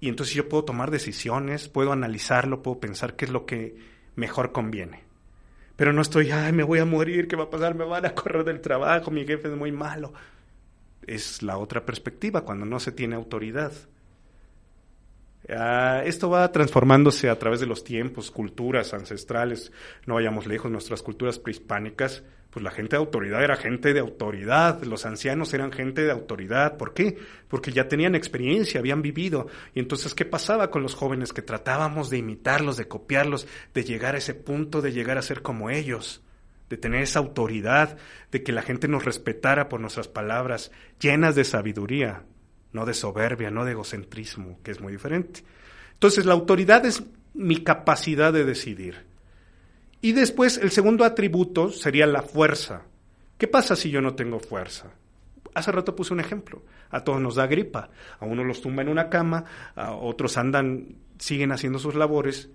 [0.00, 3.76] y entonces yo puedo tomar decisiones, puedo analizarlo, puedo pensar qué es lo que
[4.14, 5.02] mejor conviene.
[5.76, 7.74] Pero no estoy, ay, me voy a morir, ¿qué va a pasar?
[7.74, 10.12] Me van a correr del trabajo, mi jefe es muy malo.
[11.06, 13.72] Es la otra perspectiva, cuando no se tiene autoridad.
[15.50, 19.72] Ah, esto va transformándose a través de los tiempos, culturas ancestrales,
[20.04, 24.82] no vayamos lejos, nuestras culturas prehispánicas, pues la gente de autoridad era gente de autoridad,
[24.82, 26.76] los ancianos eran gente de autoridad.
[26.76, 27.18] ¿Por qué?
[27.46, 29.48] Porque ya tenían experiencia, habían vivido.
[29.74, 31.32] Y entonces, ¿qué pasaba con los jóvenes?
[31.32, 35.42] Que tratábamos de imitarlos, de copiarlos, de llegar a ese punto, de llegar a ser
[35.42, 36.22] como ellos,
[36.70, 37.98] de tener esa autoridad,
[38.30, 42.24] de que la gente nos respetara por nuestras palabras, llenas de sabiduría,
[42.78, 45.42] no de soberbia, no de egocentrismo, que es muy diferente.
[45.94, 47.02] Entonces, la autoridad es
[47.34, 49.04] mi capacidad de decidir.
[50.00, 52.82] Y después, el segundo atributo sería la fuerza.
[53.36, 54.92] ¿Qué pasa si yo no tengo fuerza?
[55.54, 56.62] Hace rato puse un ejemplo.
[56.90, 57.90] A todos nos da gripa.
[58.20, 62.48] A uno los tumba en una cama, a otros andan, siguen haciendo sus labores.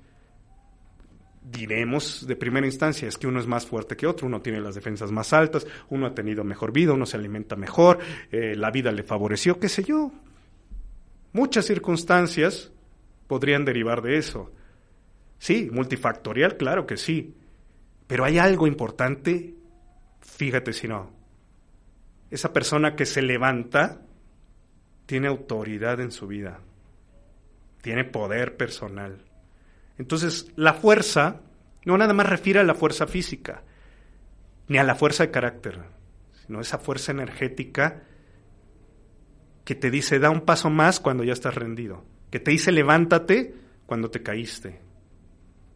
[1.44, 4.76] Diremos de primera instancia es que uno es más fuerte que otro, uno tiene las
[4.76, 8.00] defensas más altas, uno ha tenido mejor vida, uno se alimenta mejor,
[8.32, 10.12] eh, la vida le favoreció, qué sé yo.
[11.34, 12.72] Muchas circunstancias
[13.28, 14.52] podrían derivar de eso.
[15.38, 17.36] Sí, multifactorial, claro que sí.
[18.08, 19.54] Pero hay algo importante,
[20.22, 21.12] fíjate si no.
[22.32, 24.02] Esa persona que se levanta
[25.06, 26.62] tiene autoridad en su vida,
[27.82, 29.26] tiene poder personal.
[29.98, 31.42] Entonces, la fuerza
[31.86, 33.64] no nada más refiere a la fuerza física,
[34.68, 35.82] ni a la fuerza de carácter,
[36.46, 38.04] sino esa fuerza energética
[39.66, 43.54] que te dice da un paso más cuando ya estás rendido, que te dice levántate
[43.86, 44.80] cuando te caíste,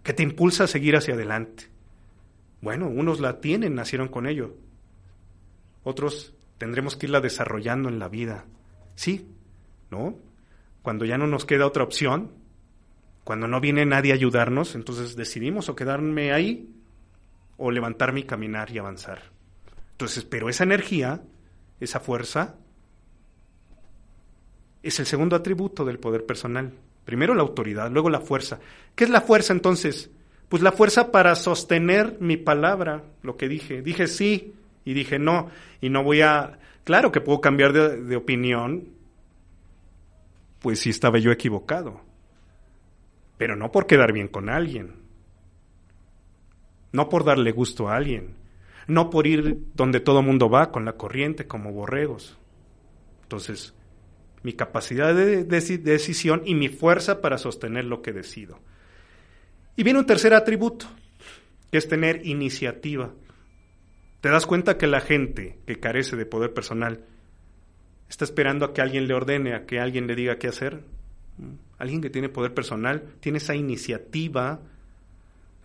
[0.03, 1.69] que te impulsa a seguir hacia adelante.
[2.61, 4.55] Bueno, unos la tienen, nacieron con ello.
[5.83, 8.45] Otros tendremos que irla desarrollando en la vida.
[8.95, 9.29] Sí,
[9.91, 10.17] ¿no?
[10.81, 12.31] Cuando ya no nos queda otra opción,
[13.27, 16.73] cuando no viene nadie a ayudarnos, entonces decidimos o quedarme ahí
[17.57, 19.21] o levantarme y caminar y avanzar.
[19.91, 21.19] Entonces, pero esa energía,
[21.81, 22.55] esa fuerza,
[24.81, 26.71] es el segundo atributo del poder personal.
[27.03, 28.61] Primero la autoridad, luego la fuerza.
[28.95, 30.09] ¿Qué es la fuerza entonces?
[30.47, 33.81] Pues la fuerza para sostener mi palabra, lo que dije.
[33.81, 34.53] Dije sí
[34.85, 35.49] y dije no.
[35.81, 36.59] Y no voy a...
[36.85, 38.87] Claro que puedo cambiar de, de opinión,
[40.59, 42.06] pues si estaba yo equivocado.
[43.37, 44.95] Pero no por quedar bien con alguien.
[46.91, 48.35] No por darle gusto a alguien.
[48.87, 52.37] No por ir donde todo mundo va, con la corriente, como borregos.
[53.23, 53.75] Entonces,
[54.43, 58.59] mi capacidad de, decisión y mi fuerza para sostener lo que decido.
[59.75, 60.87] Y viene un tercer atributo,
[61.71, 63.13] que es tener iniciativa.
[64.21, 67.05] ¿Te das cuenta que la gente que carece de poder personal
[68.09, 70.81] está esperando a que alguien le ordene, a que alguien le diga qué hacer?
[71.77, 74.61] Alguien que tiene poder personal tiene esa iniciativa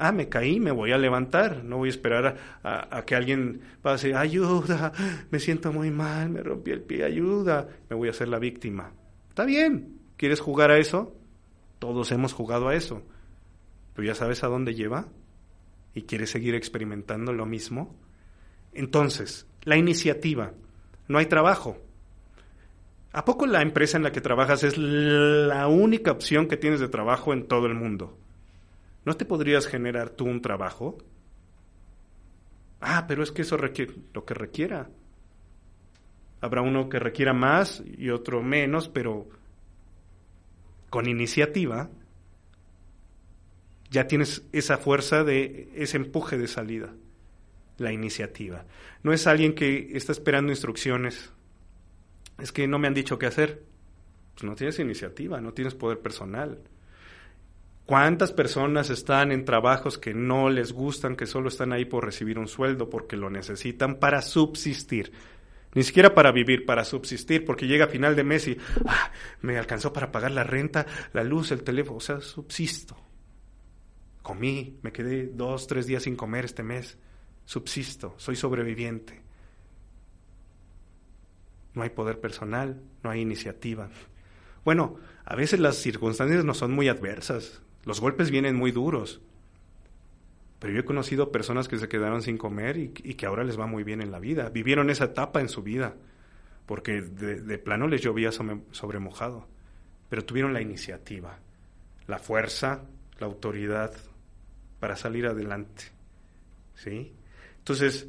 [0.03, 4.15] ah, me caí, me voy a levantar, no voy a esperar a, que alguien pase,
[4.15, 4.93] ayuda,
[5.31, 8.93] me siento muy mal, me rompí el pie, ayuda, me voy a hacer la víctima.
[9.29, 11.17] Está bien, ¿quieres jugar a eso?
[11.79, 13.03] Todos hemos jugado a eso,
[13.95, 15.07] pero ya sabes a dónde lleva
[15.95, 17.95] y quieres seguir experimentando lo mismo.
[18.73, 20.53] Entonces, la iniciativa.
[21.07, 21.77] No hay trabajo.
[23.13, 26.89] ¿A poco la empresa en la que trabajas es la única opción que tienes de
[26.89, 28.19] trabajo en todo el mundo?
[29.05, 30.97] ¿No te podrías generar tú un trabajo?
[32.81, 34.89] Ah, pero es que eso requiere lo que requiera.
[36.41, 39.29] Habrá uno que requiera más y otro menos, pero
[40.91, 41.91] con iniciativa
[43.91, 46.95] ya tienes esa fuerza de ese empuje de salida,
[47.77, 48.65] la iniciativa.
[49.03, 51.31] No es alguien que está esperando instrucciones.
[52.39, 53.65] Es que no me han dicho qué hacer.
[54.35, 56.63] Pues no tienes iniciativa, no tienes poder personal.
[57.87, 62.39] ¿Cuántas personas están en trabajos que no les gustan, que solo están ahí por recibir
[62.39, 65.13] un sueldo, porque lo necesitan para subsistir?
[65.75, 69.11] Ni siquiera para vivir, para subsistir, porque llega final de mes y ah,
[69.41, 72.97] me alcanzó para pagar la renta, la luz, el teléfono, o sea, subsisto.
[74.23, 76.97] Comí, me quedé dos, tres días sin comer este mes.
[77.45, 79.23] Subsisto, soy sobreviviente.
[81.75, 83.89] No hay poder personal, no hay iniciativa.
[84.65, 89.21] Bueno, a veces las circunstancias no son muy adversas, los golpes vienen muy duros.
[90.59, 93.67] Pero yo he conocido personas que se quedaron sin comer y, que ahora les va
[93.67, 94.49] muy bien en la vida.
[94.49, 95.97] Vivieron esa etapa en su vida,
[96.67, 99.49] porque de, plano les llovía sobre mojado.
[100.09, 101.41] Pero tuvieron la iniciativa,
[102.07, 102.83] la fuerza,
[103.19, 103.93] la autoridad,
[104.79, 105.85] para salir adelante.
[106.77, 107.13] ¿Sí?
[107.59, 108.07] Entonces,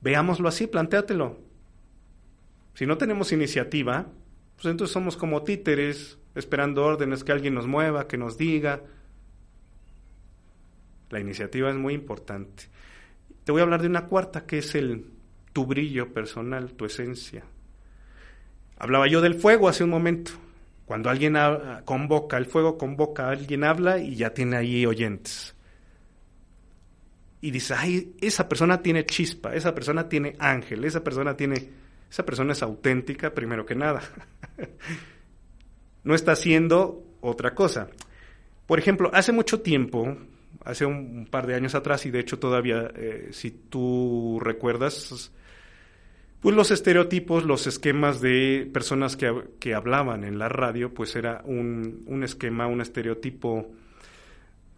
[0.00, 1.38] veámoslo así, plantéatelo.
[2.76, 4.06] Si no tenemos iniciativa,
[4.54, 8.82] pues entonces somos como títeres, esperando órdenes que alguien nos mueva, que nos diga.
[11.08, 12.64] La iniciativa es muy importante.
[13.44, 15.06] Te voy a hablar de una cuarta, que es el
[15.54, 17.44] tu brillo personal, tu esencia.
[18.76, 20.32] Hablaba yo del fuego hace un momento.
[20.84, 21.34] Cuando alguien
[21.86, 25.56] convoca, el fuego convoca, alguien habla y ya tiene ahí oyentes
[27.40, 31.68] y dice, ay, esa persona tiene chispa, esa persona tiene ángel, esa persona tiene,
[32.10, 34.02] esa persona es auténtica primero que nada.
[36.04, 37.88] no está haciendo otra cosa.
[38.66, 40.16] Por ejemplo, hace mucho tiempo,
[40.64, 45.32] hace un, par de años atrás, y de hecho todavía, eh, si tú recuerdas,
[46.40, 51.42] pues los estereotipos, los esquemas de personas que, que hablaban en la radio, pues era
[51.44, 53.72] un, un esquema, un estereotipo,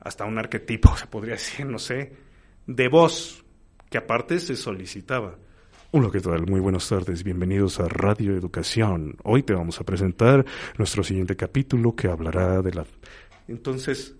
[0.01, 2.12] hasta un arquetipo, se podría decir, no sé,
[2.66, 3.45] de voz,
[3.91, 5.39] que aparte se solicitaba.
[5.91, 6.47] Hola, ¿qué tal?
[6.47, 9.16] Muy buenas tardes, bienvenidos a Radio Educación.
[9.24, 10.45] Hoy te vamos a presentar
[10.76, 12.84] nuestro siguiente capítulo que hablará de la...
[13.49, 14.14] Entonces,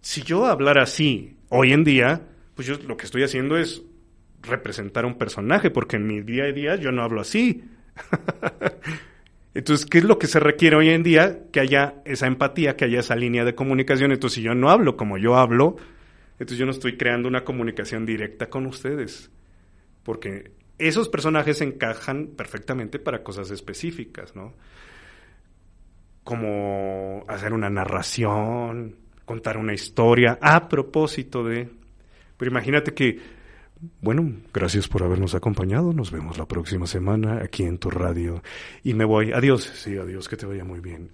[0.00, 2.22] si yo hablara así hoy en día,
[2.54, 3.82] pues yo lo que estoy haciendo es
[4.40, 7.62] representar un personaje, porque en mi día a día yo no hablo así.
[9.52, 11.40] Entonces, ¿qué es lo que se requiere hoy en día?
[11.52, 14.12] Que haya esa empatía, que haya esa línea de comunicación.
[14.12, 15.76] Entonces, si yo no hablo como yo hablo,
[16.38, 19.30] entonces yo no estoy creando una comunicación directa con ustedes,
[20.02, 24.54] porque esos personajes encajan perfectamente para cosas específicas, ¿no?
[26.24, 31.68] Como hacer una narración, contar una historia a propósito de...
[32.36, 33.18] Pero imagínate que,
[34.00, 38.42] bueno, gracias por habernos acompañado, nos vemos la próxima semana aquí en tu radio
[38.82, 39.32] y me voy.
[39.32, 41.10] Adiós, sí, adiós, que te vaya muy bien.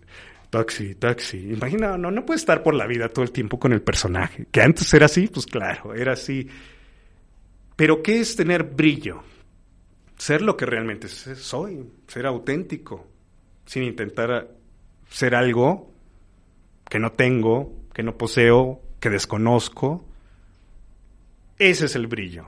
[0.50, 1.52] Taxi, taxi.
[1.52, 4.46] Imagina, no, no puede estar por la vida todo el tiempo con el personaje.
[4.50, 6.48] Que antes era así, pues claro, era así.
[7.76, 9.22] Pero ¿qué es tener brillo?
[10.22, 13.08] Ser lo que realmente soy, ser auténtico,
[13.66, 14.50] sin intentar
[15.10, 15.90] ser algo
[16.88, 20.04] que no tengo, que no poseo, que desconozco.
[21.58, 22.46] Ese es el brillo.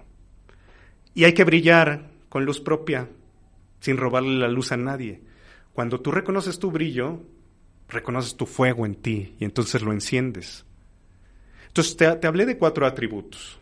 [1.14, 3.08] Y hay que brillar con luz propia,
[3.80, 5.22] sin robarle la luz a nadie.
[5.72, 7.22] Cuando tú reconoces tu brillo,
[7.88, 10.64] reconoces tu fuego en ti y entonces lo enciendes.
[11.66, 13.58] Entonces te, hablé de cuatro atributos.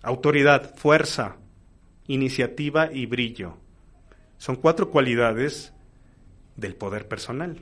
[0.00, 1.38] Autoridad, fuerza,
[2.12, 3.56] iniciativa y brillo.
[4.38, 5.72] Son cuatro cualidades
[6.56, 7.60] del poder personal.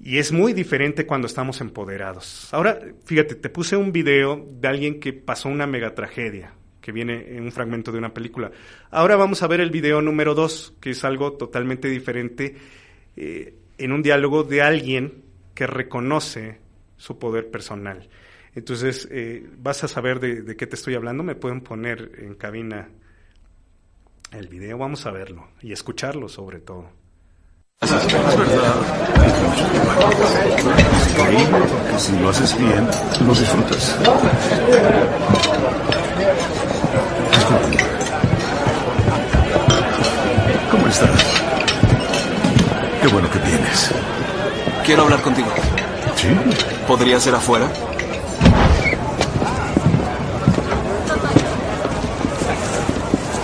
[0.00, 2.52] Y es muy diferente cuando estamos empoderados.
[2.52, 7.36] Ahora, fíjate, te puse un video de alguien que pasó una mega tragedia, que viene
[7.36, 8.52] en un fragmento de una película.
[8.90, 12.56] Ahora vamos a ver el video número dos, que es algo totalmente diferente.
[13.16, 16.58] Eh, en un diálogo de alguien que reconoce
[16.96, 18.08] su poder personal.
[18.54, 21.22] Entonces, eh, vas a saber de, qué te estoy hablando.
[21.22, 22.88] Me pueden poner en cabina
[24.32, 26.90] el video, vamos a verlo y escucharlo sobre todo.
[27.80, 28.74] Es verdad.
[31.98, 32.88] si lo haces bien,
[33.26, 33.96] lo disfrutas.
[40.70, 41.42] ¿Cómo estás?
[43.00, 43.94] Qué bueno que vienes.
[44.84, 45.48] Quiero hablar contigo.
[46.16, 46.28] ¿Sí?
[46.86, 47.70] ¿Podría ser afuera?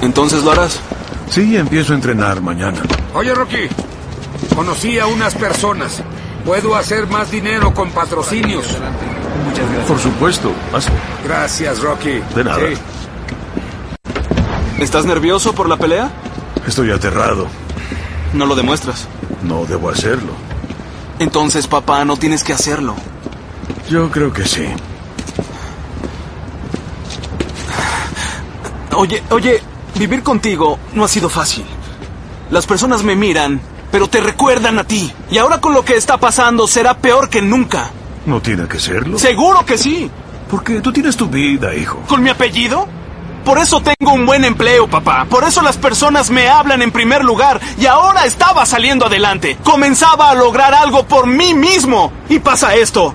[0.04, 0.80] ¿Entonces lo harás?
[1.30, 2.82] Sí, empiezo a entrenar mañana.
[3.14, 3.68] Oye, Rocky,
[4.54, 6.02] conocí a unas personas.
[6.44, 8.66] Puedo hacer más dinero con patrocinios.
[9.46, 9.86] Muchas gracias.
[9.88, 10.94] Por supuesto, hazlo.
[11.24, 12.20] Gracias, Rocky.
[12.34, 12.58] De nada.
[12.58, 12.74] Sí.
[14.78, 16.10] ¿Estás nervioso por la pelea?
[16.66, 17.46] Estoy aterrado.
[18.34, 19.08] No lo demuestras.
[19.42, 20.32] No debo hacerlo.
[21.18, 22.94] Entonces, papá, no tienes que hacerlo.
[23.88, 24.66] Yo creo que sí.
[28.92, 29.62] Oye, oye,
[29.94, 31.64] vivir contigo no ha sido fácil.
[32.50, 35.12] Las personas me miran, pero te recuerdan a ti.
[35.30, 37.90] Y ahora con lo que está pasando será peor que nunca.
[38.26, 39.18] No tiene que serlo.
[39.18, 40.10] Seguro que sí.
[40.50, 42.02] Porque tú tienes tu vida, hijo.
[42.06, 42.86] ¿Con mi apellido?
[43.44, 45.26] Por eso tengo un buen empleo, papá.
[45.28, 47.60] Por eso las personas me hablan en primer lugar.
[47.78, 49.58] Y ahora estaba saliendo adelante.
[49.62, 52.10] Comenzaba a lograr algo por mí mismo.
[52.28, 53.14] Y pasa esto.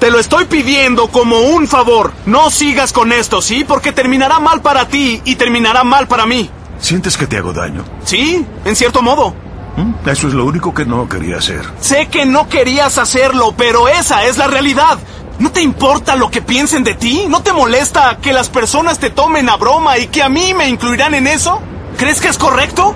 [0.00, 2.14] Te lo estoy pidiendo como un favor.
[2.24, 3.64] No sigas con esto, ¿sí?
[3.68, 6.50] Porque terminará mal para ti y terminará mal para mí.
[6.80, 7.84] ¿Sientes que te hago daño?
[8.04, 9.34] Sí, en cierto modo.
[9.76, 10.08] ¿Mm?
[10.08, 11.60] Eso es lo único que no quería hacer.
[11.82, 14.98] Sé que no querías hacerlo, pero esa es la realidad.
[15.38, 17.26] ¿No te importa lo que piensen de ti?
[17.28, 20.66] ¿No te molesta que las personas te tomen a broma y que a mí me
[20.66, 21.60] incluirán en eso?
[21.98, 22.94] ¿Crees que es correcto?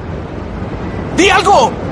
[1.18, 1.83] ¡Di algo!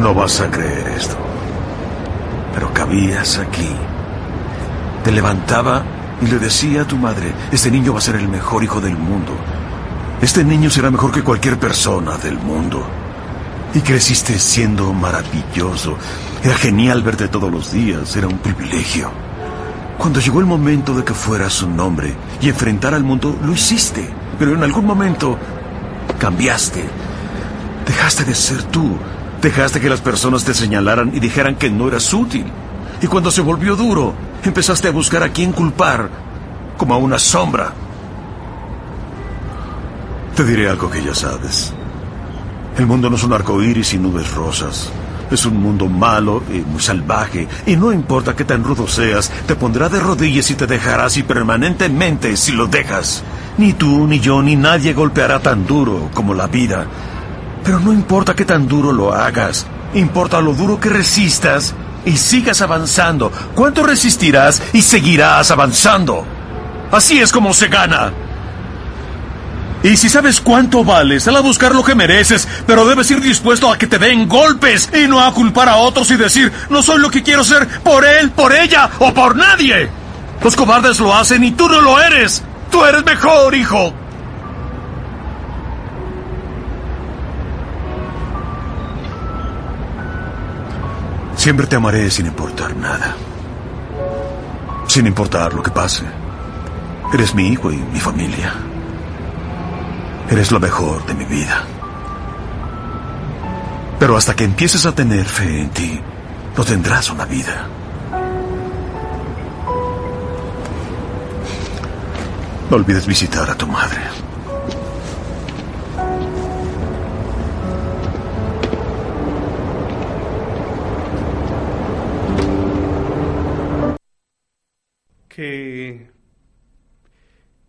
[0.00, 1.14] No vas a creer esto.
[2.54, 3.68] Pero cabías aquí.
[5.04, 5.82] Te levantaba
[6.22, 8.96] y le decía a tu madre, este niño va a ser el mejor hijo del
[8.96, 9.32] mundo.
[10.22, 12.82] Este niño será mejor que cualquier persona del mundo.
[13.74, 15.98] Y creciste siendo maravilloso.
[16.42, 19.10] Era genial verte todos los días, era un privilegio.
[19.98, 24.08] Cuando llegó el momento de que fueras un hombre y enfrentar al mundo, lo hiciste.
[24.38, 25.36] Pero en algún momento
[26.18, 26.88] cambiaste.
[27.86, 28.96] Dejaste de ser tú.
[29.42, 32.44] Dejaste que las personas te señalaran y dijeran que no eras útil.
[33.00, 34.14] Y cuando se volvió duro,
[34.44, 36.10] empezaste a buscar a quién culpar,
[36.76, 37.72] como a una sombra.
[40.36, 41.72] Te diré algo que ya sabes.
[42.76, 44.90] El mundo no es un arco iris y nubes rosas.
[45.30, 47.48] Es un mundo malo y muy salvaje.
[47.66, 51.22] Y no importa qué tan rudo seas, te pondrá de rodillas y te dejará así
[51.22, 53.22] permanentemente si lo dejas.
[53.56, 56.86] Ni tú, ni yo, ni nadie golpeará tan duro como la vida.
[57.64, 59.66] Pero no importa qué tan duro lo hagas.
[59.94, 63.30] Importa lo duro que resistas y sigas avanzando.
[63.54, 66.24] ¿Cuánto resistirás y seguirás avanzando?
[66.90, 68.12] Así es como se gana.
[69.82, 73.70] Y si sabes cuánto vales, sal a buscar lo que mereces, pero debes ir dispuesto
[73.70, 77.00] a que te den golpes y no a culpar a otros y decir, no soy
[77.00, 79.88] lo que quiero ser por él, por ella o por nadie.
[80.42, 82.42] Los cobardes lo hacen y tú no lo eres.
[82.70, 83.94] Tú eres mejor, hijo.
[91.40, 93.16] Siempre te amaré sin importar nada.
[94.86, 96.04] Sin importar lo que pase.
[97.14, 98.52] Eres mi hijo y mi familia.
[100.28, 101.64] Eres lo mejor de mi vida.
[103.98, 105.98] Pero hasta que empieces a tener fe en ti,
[106.58, 107.66] no tendrás una vida.
[112.68, 114.29] No olvides visitar a tu madre.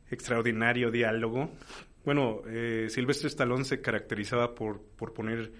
[0.09, 1.51] Extraordinario diálogo.
[2.03, 5.51] Bueno, eh, Silvestre Stallone se caracterizaba por, por poner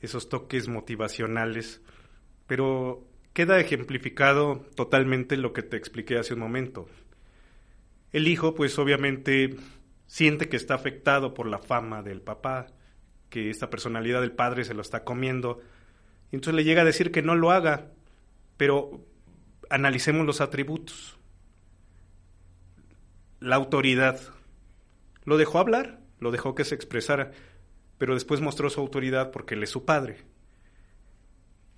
[0.00, 1.80] esos toques motivacionales,
[2.46, 6.86] pero queda ejemplificado totalmente lo que te expliqué hace un momento.
[8.12, 9.56] El hijo, pues obviamente,
[10.06, 12.66] siente que está afectado por la fama del papá,
[13.28, 15.60] que esta personalidad del padre se lo está comiendo,
[16.32, 17.90] entonces le llega a decir que no lo haga,
[18.56, 19.04] pero
[19.70, 21.18] analicemos los atributos.
[23.40, 24.18] La autoridad,
[25.24, 27.32] lo dejó hablar, lo dejó que se expresara,
[27.98, 30.18] pero después mostró su autoridad porque él es su padre.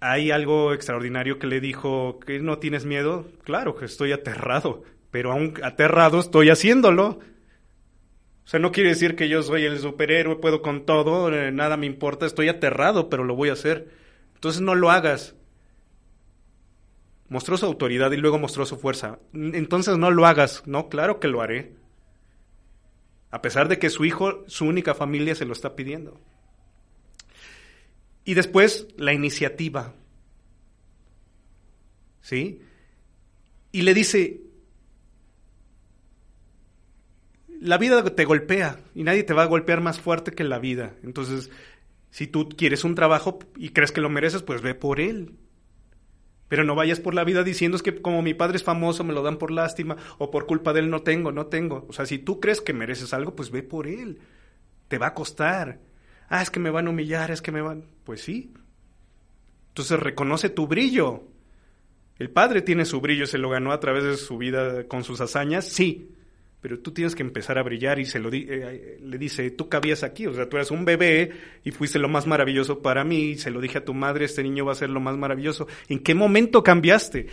[0.00, 3.26] Hay algo extraordinario que le dijo, que no tienes miedo?
[3.42, 7.18] Claro que estoy aterrado, pero aún aterrado estoy haciéndolo.
[8.44, 11.76] O sea, no quiere decir que yo soy el superhéroe, puedo con todo, eh, nada
[11.76, 13.88] me importa, estoy aterrado, pero lo voy a hacer.
[14.34, 15.34] Entonces no lo hagas.
[17.28, 19.18] Mostró su autoridad y luego mostró su fuerza.
[19.32, 20.62] Entonces no lo hagas.
[20.66, 21.74] No, claro que lo haré.
[23.30, 26.18] A pesar de que su hijo, su única familia, se lo está pidiendo.
[28.24, 29.94] Y después la iniciativa.
[32.20, 32.62] ¿Sí?
[33.72, 34.40] Y le dice,
[37.60, 40.94] la vida te golpea y nadie te va a golpear más fuerte que la vida.
[41.02, 41.50] Entonces,
[42.10, 45.34] si tú quieres un trabajo y crees que lo mereces, pues ve por él.
[46.48, 49.12] Pero no vayas por la vida diciendo es que como mi padre es famoso me
[49.12, 51.86] lo dan por lástima o por culpa de él no tengo, no tengo.
[51.88, 54.18] O sea, si tú crees que mereces algo, pues ve por él.
[54.88, 55.80] Te va a costar.
[56.28, 57.84] Ah, es que me van a humillar, es que me van...
[58.04, 58.52] Pues sí.
[59.68, 61.24] Entonces reconoce tu brillo.
[62.18, 65.20] El padre tiene su brillo, se lo ganó a través de su vida con sus
[65.20, 66.14] hazañas, sí
[66.60, 70.02] pero tú tienes que empezar a brillar y se lo eh, le dice, tú cabías
[70.02, 71.30] aquí, o sea, tú eras un bebé
[71.62, 74.42] y fuiste lo más maravilloso para mí, y se lo dije a tu madre, este
[74.42, 75.68] niño va a ser lo más maravilloso.
[75.88, 77.28] ¿En qué momento cambiaste?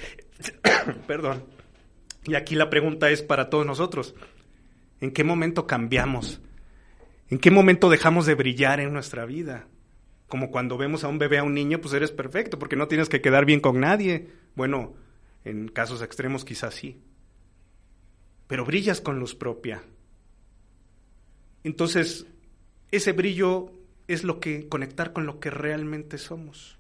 [1.08, 1.44] Perdón.
[2.26, 4.16] Y aquí la pregunta es para todos nosotros,
[5.02, 6.42] ¿en qué momento cambiamos?
[7.30, 9.68] ¿En qué momento dejamos de brillar en nuestra vida?
[10.28, 13.10] Como cuando vemos a un bebé, a un niño, pues eres perfecto, porque no tienes
[13.10, 14.28] que quedar bien con nadie.
[14.56, 14.94] Bueno,
[15.44, 17.00] en casos extremos quizás sí
[18.48, 19.84] pero brillas con luz propia.
[21.64, 22.28] Entonces,
[22.92, 23.72] ese brillo
[24.08, 26.78] es lo que conectar con lo que realmente somos.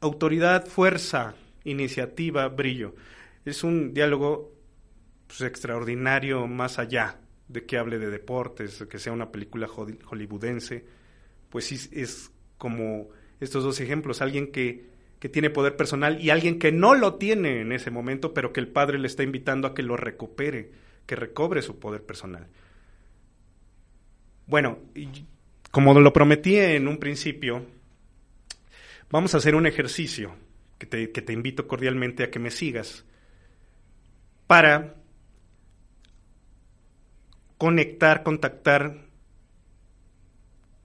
[0.00, 1.34] Autoridad, fuerza,
[1.64, 2.94] iniciativa, brillo.
[3.44, 4.54] Es un diálogo
[5.26, 10.84] pues, extraordinario más allá de que hable de deportes, que sea una película hollywoodense.
[11.48, 13.08] Pues sí, es como
[13.40, 14.88] estos dos ejemplos, alguien que
[15.20, 18.60] que tiene poder personal y alguien que no lo tiene en ese momento, pero que
[18.60, 20.72] el padre le está invitando a que lo recupere,
[21.06, 22.48] que recobre su poder personal.
[24.46, 24.78] Bueno,
[25.70, 27.66] como lo prometí en un principio,
[29.10, 30.34] vamos a hacer un ejercicio
[30.78, 33.04] que te, que te invito cordialmente a que me sigas
[34.46, 34.96] para
[37.58, 39.04] conectar, contactar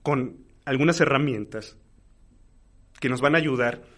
[0.03, 1.77] con algunas herramientas
[2.99, 3.94] que nos van a ayudar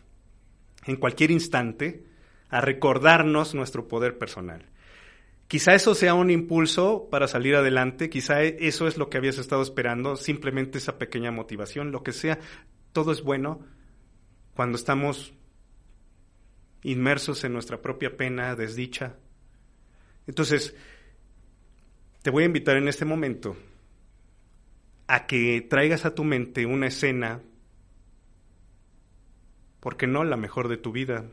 [0.87, 2.03] en cualquier instante
[2.49, 4.65] a recordarnos nuestro poder personal.
[5.47, 9.61] Quizá eso sea un impulso para salir adelante, quizá eso es lo que habías estado
[9.61, 12.39] esperando, simplemente esa pequeña motivación, lo que sea,
[12.91, 13.61] todo es bueno
[14.55, 15.33] cuando estamos
[16.83, 19.15] inmersos en nuestra propia pena, desdicha.
[20.25, 20.75] Entonces,
[22.21, 23.55] te voy a invitar en este momento
[25.07, 27.41] a que traigas a tu mente una escena
[29.79, 31.25] ¿por qué no la mejor de tu vida?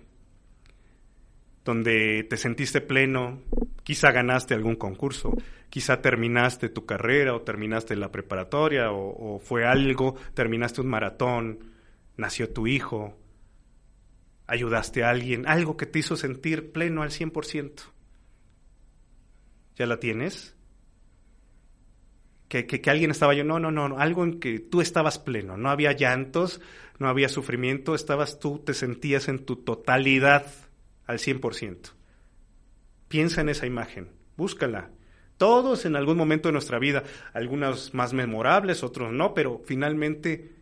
[1.64, 3.40] Donde te sentiste pleno,
[3.82, 5.32] quizá ganaste algún concurso,
[5.70, 11.72] quizá terminaste tu carrera o terminaste la preparatoria o, fue algo, terminaste un maratón,
[12.16, 13.16] nació tu hijo,
[14.46, 17.72] ayudaste a alguien, algo que te hizo sentir pleno al 100%.
[19.76, 20.53] ¿Ya la tienes?
[22.62, 25.70] Que, que, alguien estaba yo, no, no, no, algo en que tú estabas pleno, no
[25.70, 26.60] había llantos,
[27.00, 30.46] no había sufrimiento, estabas tú, te sentías en tu totalidad
[31.04, 31.90] al 100%.
[33.08, 34.90] Piensa en esa imagen, búscala.
[35.36, 37.02] Todos en algún momento de nuestra vida,
[37.32, 40.52] algunos más memorables, otros no, pero finalmente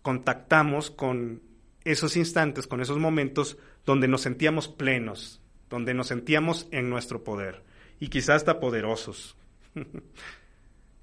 [0.00, 1.42] contactamos con
[1.84, 7.64] esos instantes, con esos momentos donde nos sentíamos plenos, donde nos sentíamos en nuestro poder
[7.98, 9.36] y quizás hasta poderosos.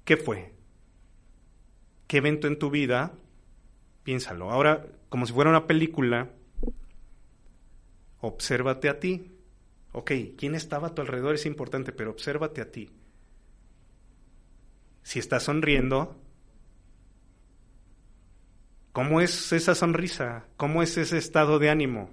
[0.08, 0.54] ¿Qué fue?
[2.06, 3.12] ¿Qué evento en tu vida
[4.04, 4.50] Piénsalo.
[4.50, 6.30] Ahora, como si fuera una película,
[8.22, 9.36] obsérvate a ti.
[9.92, 11.34] Ok, ¿quién estaba a tu alrededor?
[11.34, 12.88] Es importante, pero obsérvate a ti.
[15.02, 16.18] Si estás sonriendo,
[18.92, 20.46] ¿cómo es esa sonrisa?
[20.56, 22.08] ¿Cómo es ese estado de ánimo?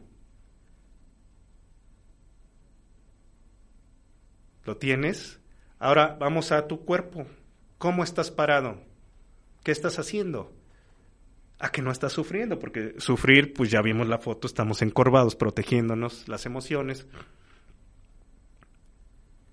[4.66, 5.40] ¿Lo tienes?
[5.80, 7.26] Ahora vamos a tu cuerpo.
[7.86, 8.82] ¿Cómo estás parado?
[9.64, 10.52] ¿Qué estás haciendo?
[11.60, 16.28] a que no estás sufriendo, porque sufrir, pues ya vimos la foto, estamos encorvados, protegiéndonos
[16.28, 17.06] las emociones.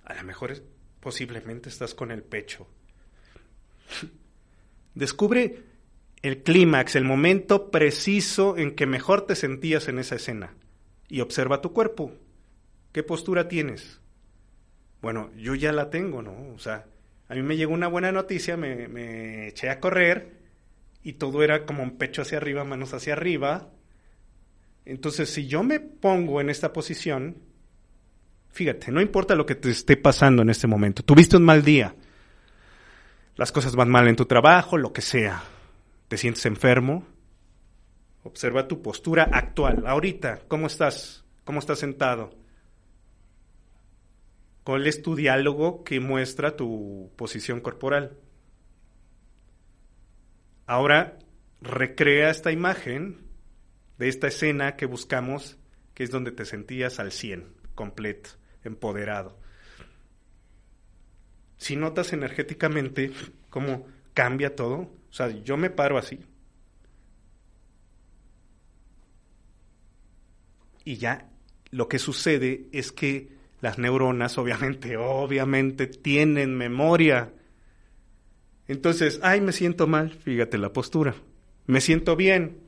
[0.07, 0.55] A lo mejor
[1.01, 2.67] posiblemente estás con el pecho.
[4.95, 5.65] Descubre
[6.23, 10.55] el clímax, el momento preciso en que mejor te sentías en esa escena
[11.07, 12.15] y observa tu cuerpo.
[12.93, 14.01] ¿Qué postura tienes?
[15.03, 16.55] Bueno, yo ya la tengo, ¿no?
[16.55, 16.87] O sea,
[17.29, 20.41] a mí me llegó una buena noticia, me, eché a correr
[21.03, 23.71] y todo era como un pecho hacia arriba, manos hacia arriba.
[24.85, 27.37] Entonces, si yo me pongo en esta posición,
[28.51, 31.95] fíjate, no importa lo que te esté pasando en este momento, tuviste un mal día,
[33.37, 35.43] las cosas van mal en tu trabajo, lo que sea,
[36.09, 37.07] te sientes enfermo,
[38.25, 41.25] observa tu postura actual, ahorita, ¿cómo estás?
[41.45, 42.42] ¿Cómo estás sentado?
[44.65, 48.19] ¿Cuál es tu diálogo que muestra tu posición corporal?
[50.67, 51.19] Ahora
[51.61, 53.19] recrea esta imagen
[53.99, 55.59] de esta escena que buscamos,
[55.95, 58.31] que es donde te sentías al 100, completo,
[58.65, 59.39] empoderado.
[61.57, 63.13] Si notas energéticamente
[63.51, 66.21] cómo cambia todo, o sea, yo me paro así.
[70.85, 71.29] y ya
[71.71, 73.29] lo que sucede es que
[73.63, 77.33] las neuronas obviamente, obviamente tienen memoria.
[78.67, 81.15] Entonces, ay, me siento mal, fíjate la postura.
[81.67, 82.59] Me siento bien.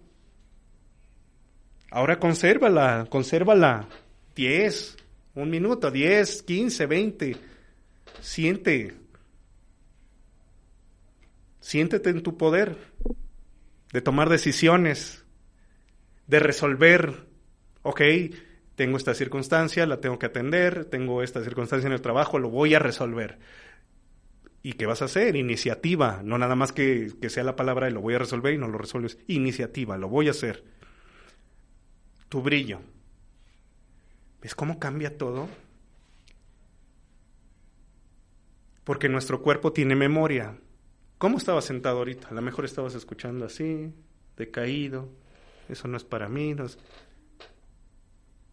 [1.90, 3.88] Ahora consérvala, consérvala.
[4.36, 4.96] 10,
[5.34, 7.36] un minuto, 10, 15, 20.
[8.20, 8.94] Siente.
[11.60, 12.76] Siéntete en tu poder
[13.92, 15.24] de tomar decisiones,
[16.28, 17.26] de resolver.
[17.82, 18.00] Ok,
[18.76, 22.74] tengo esta circunstancia, la tengo que atender, tengo esta circunstancia en el trabajo, lo voy
[22.74, 23.38] a resolver.
[24.62, 25.36] ¿Y qué vas a hacer?
[25.36, 28.58] Iniciativa, no nada más que, que sea la palabra y lo voy a resolver y
[28.58, 29.18] no lo resuelves.
[29.28, 30.64] Iniciativa, lo voy a hacer.
[32.28, 32.80] Tu brillo.
[34.40, 35.48] ¿Ves cómo cambia todo?
[38.84, 40.58] Porque nuestro cuerpo tiene memoria.
[41.18, 42.28] ¿Cómo estabas sentado ahorita?
[42.28, 43.92] A lo mejor estabas escuchando así,
[44.36, 45.08] decaído.
[45.68, 46.54] Eso no es para mí.
[46.54, 46.66] No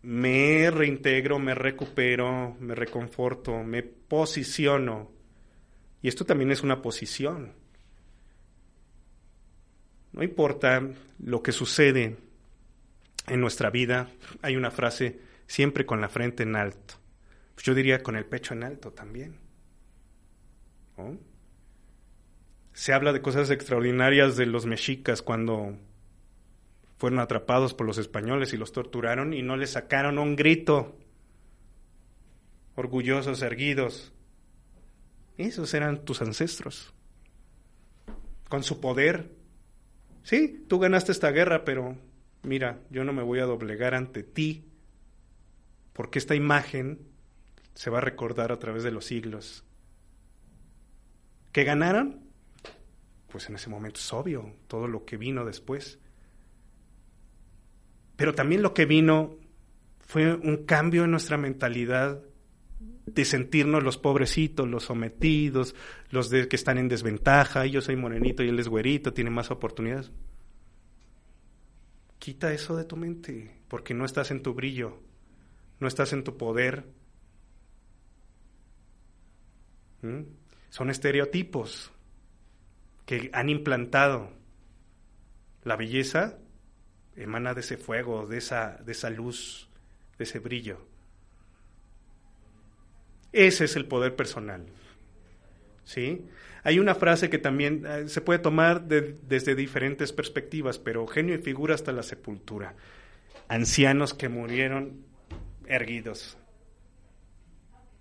[0.04, 5.12] me reintegro, me recupero, me reconforto, me posiciono.
[6.02, 7.54] Y esto también es una posición.
[10.12, 10.82] No importa
[11.20, 12.18] lo que sucede
[13.28, 14.10] en nuestra vida,
[14.42, 16.96] hay una frase siempre con la frente en alto.
[17.58, 19.38] Yo diría con el pecho en alto también.
[22.74, 25.78] Se habla de cosas extraordinarias de los mexicas cuando
[27.02, 30.96] fueron atrapados por los españoles y los torturaron y no les sacaron un grito.
[32.76, 34.14] Orgullosos, erguidos.
[35.36, 36.94] Esos eran tus ancestros.
[38.50, 39.32] Con su poder.
[40.22, 41.98] Sí, tú ganaste esta guerra, pero
[42.44, 44.64] mira, yo no me voy a doblegar ante ti,
[45.94, 47.00] porque esta imagen
[47.74, 49.64] se va a recordar a través de los siglos.
[51.52, 52.20] ¿Qué ganaron?
[53.32, 55.98] Pues en ese momento es obvio, todo lo que vino después.
[58.22, 59.36] Pero también lo que vino
[60.02, 62.22] fue un cambio en nuestra mentalidad
[63.08, 65.74] de sentirnos los pobrecitos, los sometidos,
[66.12, 69.50] los de, que están en desventaja, yo soy morenito y él es güerito, tiene más
[69.50, 70.12] oportunidades.
[72.20, 75.00] Quita eso de tu mente, porque no estás en tu brillo,
[75.80, 76.86] no estás en tu poder.
[80.04, 80.22] ¿Mm?
[80.70, 81.92] Son estereotipos
[83.08, 84.30] que han implantado
[85.64, 86.38] la belleza
[87.16, 89.68] emana de ese fuego, de esa, de esa luz,
[90.18, 90.86] de ese brillo.
[93.32, 94.66] Ese es el poder personal.
[95.86, 96.26] ¿Sí?
[96.64, 101.40] Hay una frase que también eh, se puede tomar desde diferentes perspectivas, pero genio y
[101.40, 102.76] figura hasta la sepultura.
[103.48, 105.04] Ancianos que murieron
[105.66, 106.38] erguidos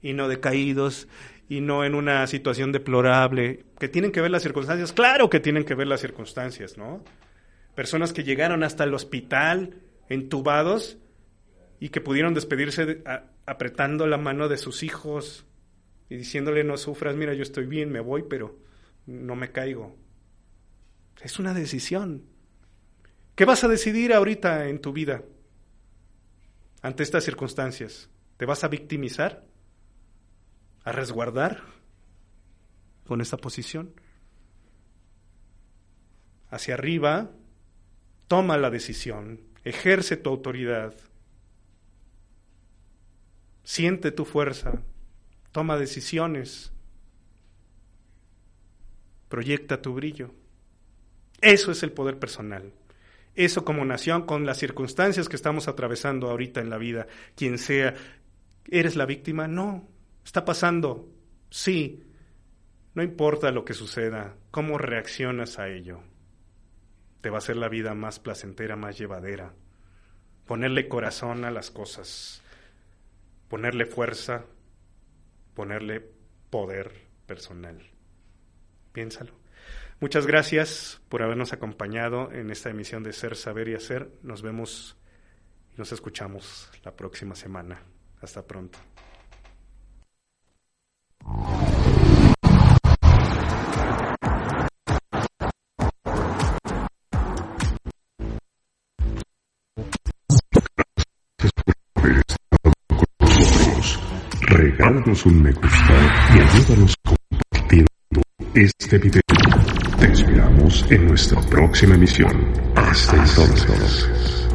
[0.02, 1.08] y no decaídos
[1.48, 5.64] y no en una situación deplorable, que tienen que ver las circunstancias, claro que tienen
[5.64, 7.02] que ver las circunstancias, ¿no?
[7.74, 10.98] Personas que llegaron hasta el hospital entubados
[11.78, 13.02] y que pudieron despedirse
[13.46, 15.46] apretando la mano de sus hijos
[16.08, 18.58] y diciéndole no sufras, mira, yo estoy bien, me voy, pero
[19.06, 19.96] no me caigo.
[21.22, 22.24] Es una decisión.
[23.34, 25.22] ¿Qué vas a decidir ahorita en tu vida
[26.82, 28.10] ante estas circunstancias?
[28.36, 29.44] ¿Te vas a victimizar?
[30.84, 31.62] ¿A resguardar
[33.06, 33.94] con esta posición?
[36.50, 37.30] Hacia arriba
[38.30, 40.94] toma la decisión, ejerce tu autoridad,
[43.64, 44.84] siente tu fuerza,
[45.50, 46.72] toma decisiones,
[49.28, 50.30] proyecta tu brillo.
[51.40, 52.72] Eso es el poder personal.
[53.34, 57.94] Eso como nación, con las circunstancias que estamos atravesando ahorita en la vida, quien sea,
[58.70, 59.48] ¿eres la víctima?
[59.48, 59.88] No,
[60.24, 61.08] está pasando,
[61.50, 62.04] sí.
[62.94, 66.04] No importa lo que suceda, cómo reaccionas a ello
[67.20, 69.52] te va a hacer la vida más placentera, más llevadera.
[70.46, 72.42] Ponerle corazón a las cosas,
[73.48, 74.44] ponerle fuerza,
[75.54, 76.00] ponerle
[76.50, 76.92] poder
[77.26, 77.80] personal.
[78.92, 79.32] Piénsalo.
[80.00, 84.10] Muchas gracias por habernos acompañado en esta emisión de Ser, Saber y Hacer.
[84.22, 84.96] Nos vemos
[85.74, 87.82] y nos escuchamos la próxima semana.
[88.20, 88.78] Hasta pronto.
[105.26, 105.94] Un me gusta
[106.34, 107.86] y ayúdanos compartiendo
[108.54, 109.22] este video.
[109.98, 112.52] Te esperamos en nuestra próxima emisión.
[112.76, 114.49] Hasta entonces.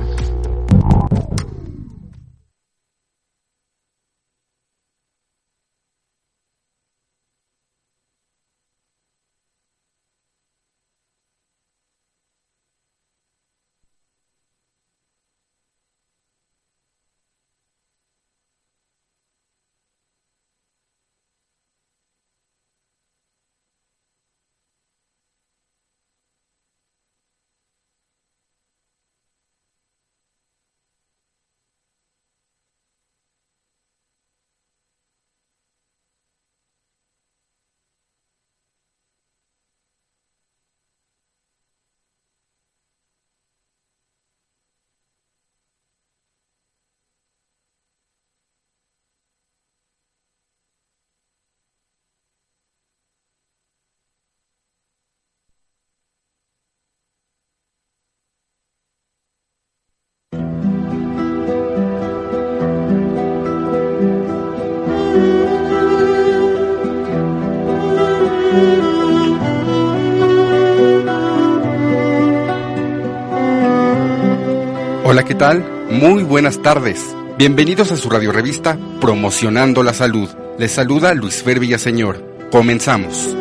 [75.96, 77.16] Muy buenas tardes.
[77.38, 80.30] Bienvenidos a su radiorevista Promocionando la Salud.
[80.60, 82.50] Les saluda Luis Fer Villaseñor.
[82.52, 83.34] Comenzamos.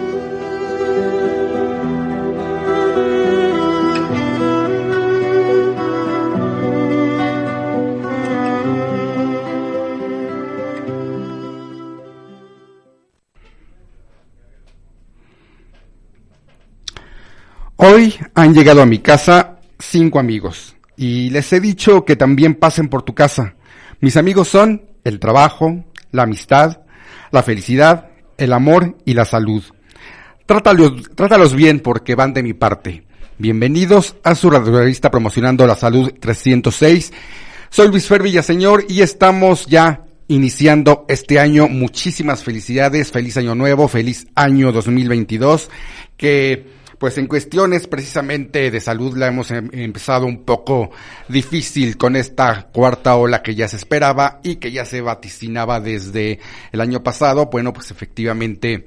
[17.74, 22.88] Hoy han llegado a mi casa cinco amigos y les he dicho que también pasen
[22.88, 23.54] por tu casa.
[24.00, 26.80] Mis amigos son el trabajo, la amistad,
[27.30, 29.62] la felicidad, el amor y la salud.
[30.46, 33.04] Trátalos, trátalos bien porque van de mi parte.
[33.38, 37.12] Bienvenidos a su revista promocionando la salud 306.
[37.70, 41.66] Soy Luis Fer Villaseñor y estamos ya iniciando este año.
[41.68, 45.70] Muchísimas felicidades, feliz año nuevo, feliz año 2022.
[46.16, 46.66] Que
[47.04, 50.90] pues en cuestiones precisamente de salud la hemos em- empezado un poco
[51.28, 56.38] difícil con esta cuarta ola que ya se esperaba y que ya se vaticinaba desde
[56.72, 57.50] el año pasado.
[57.52, 58.86] Bueno, pues efectivamente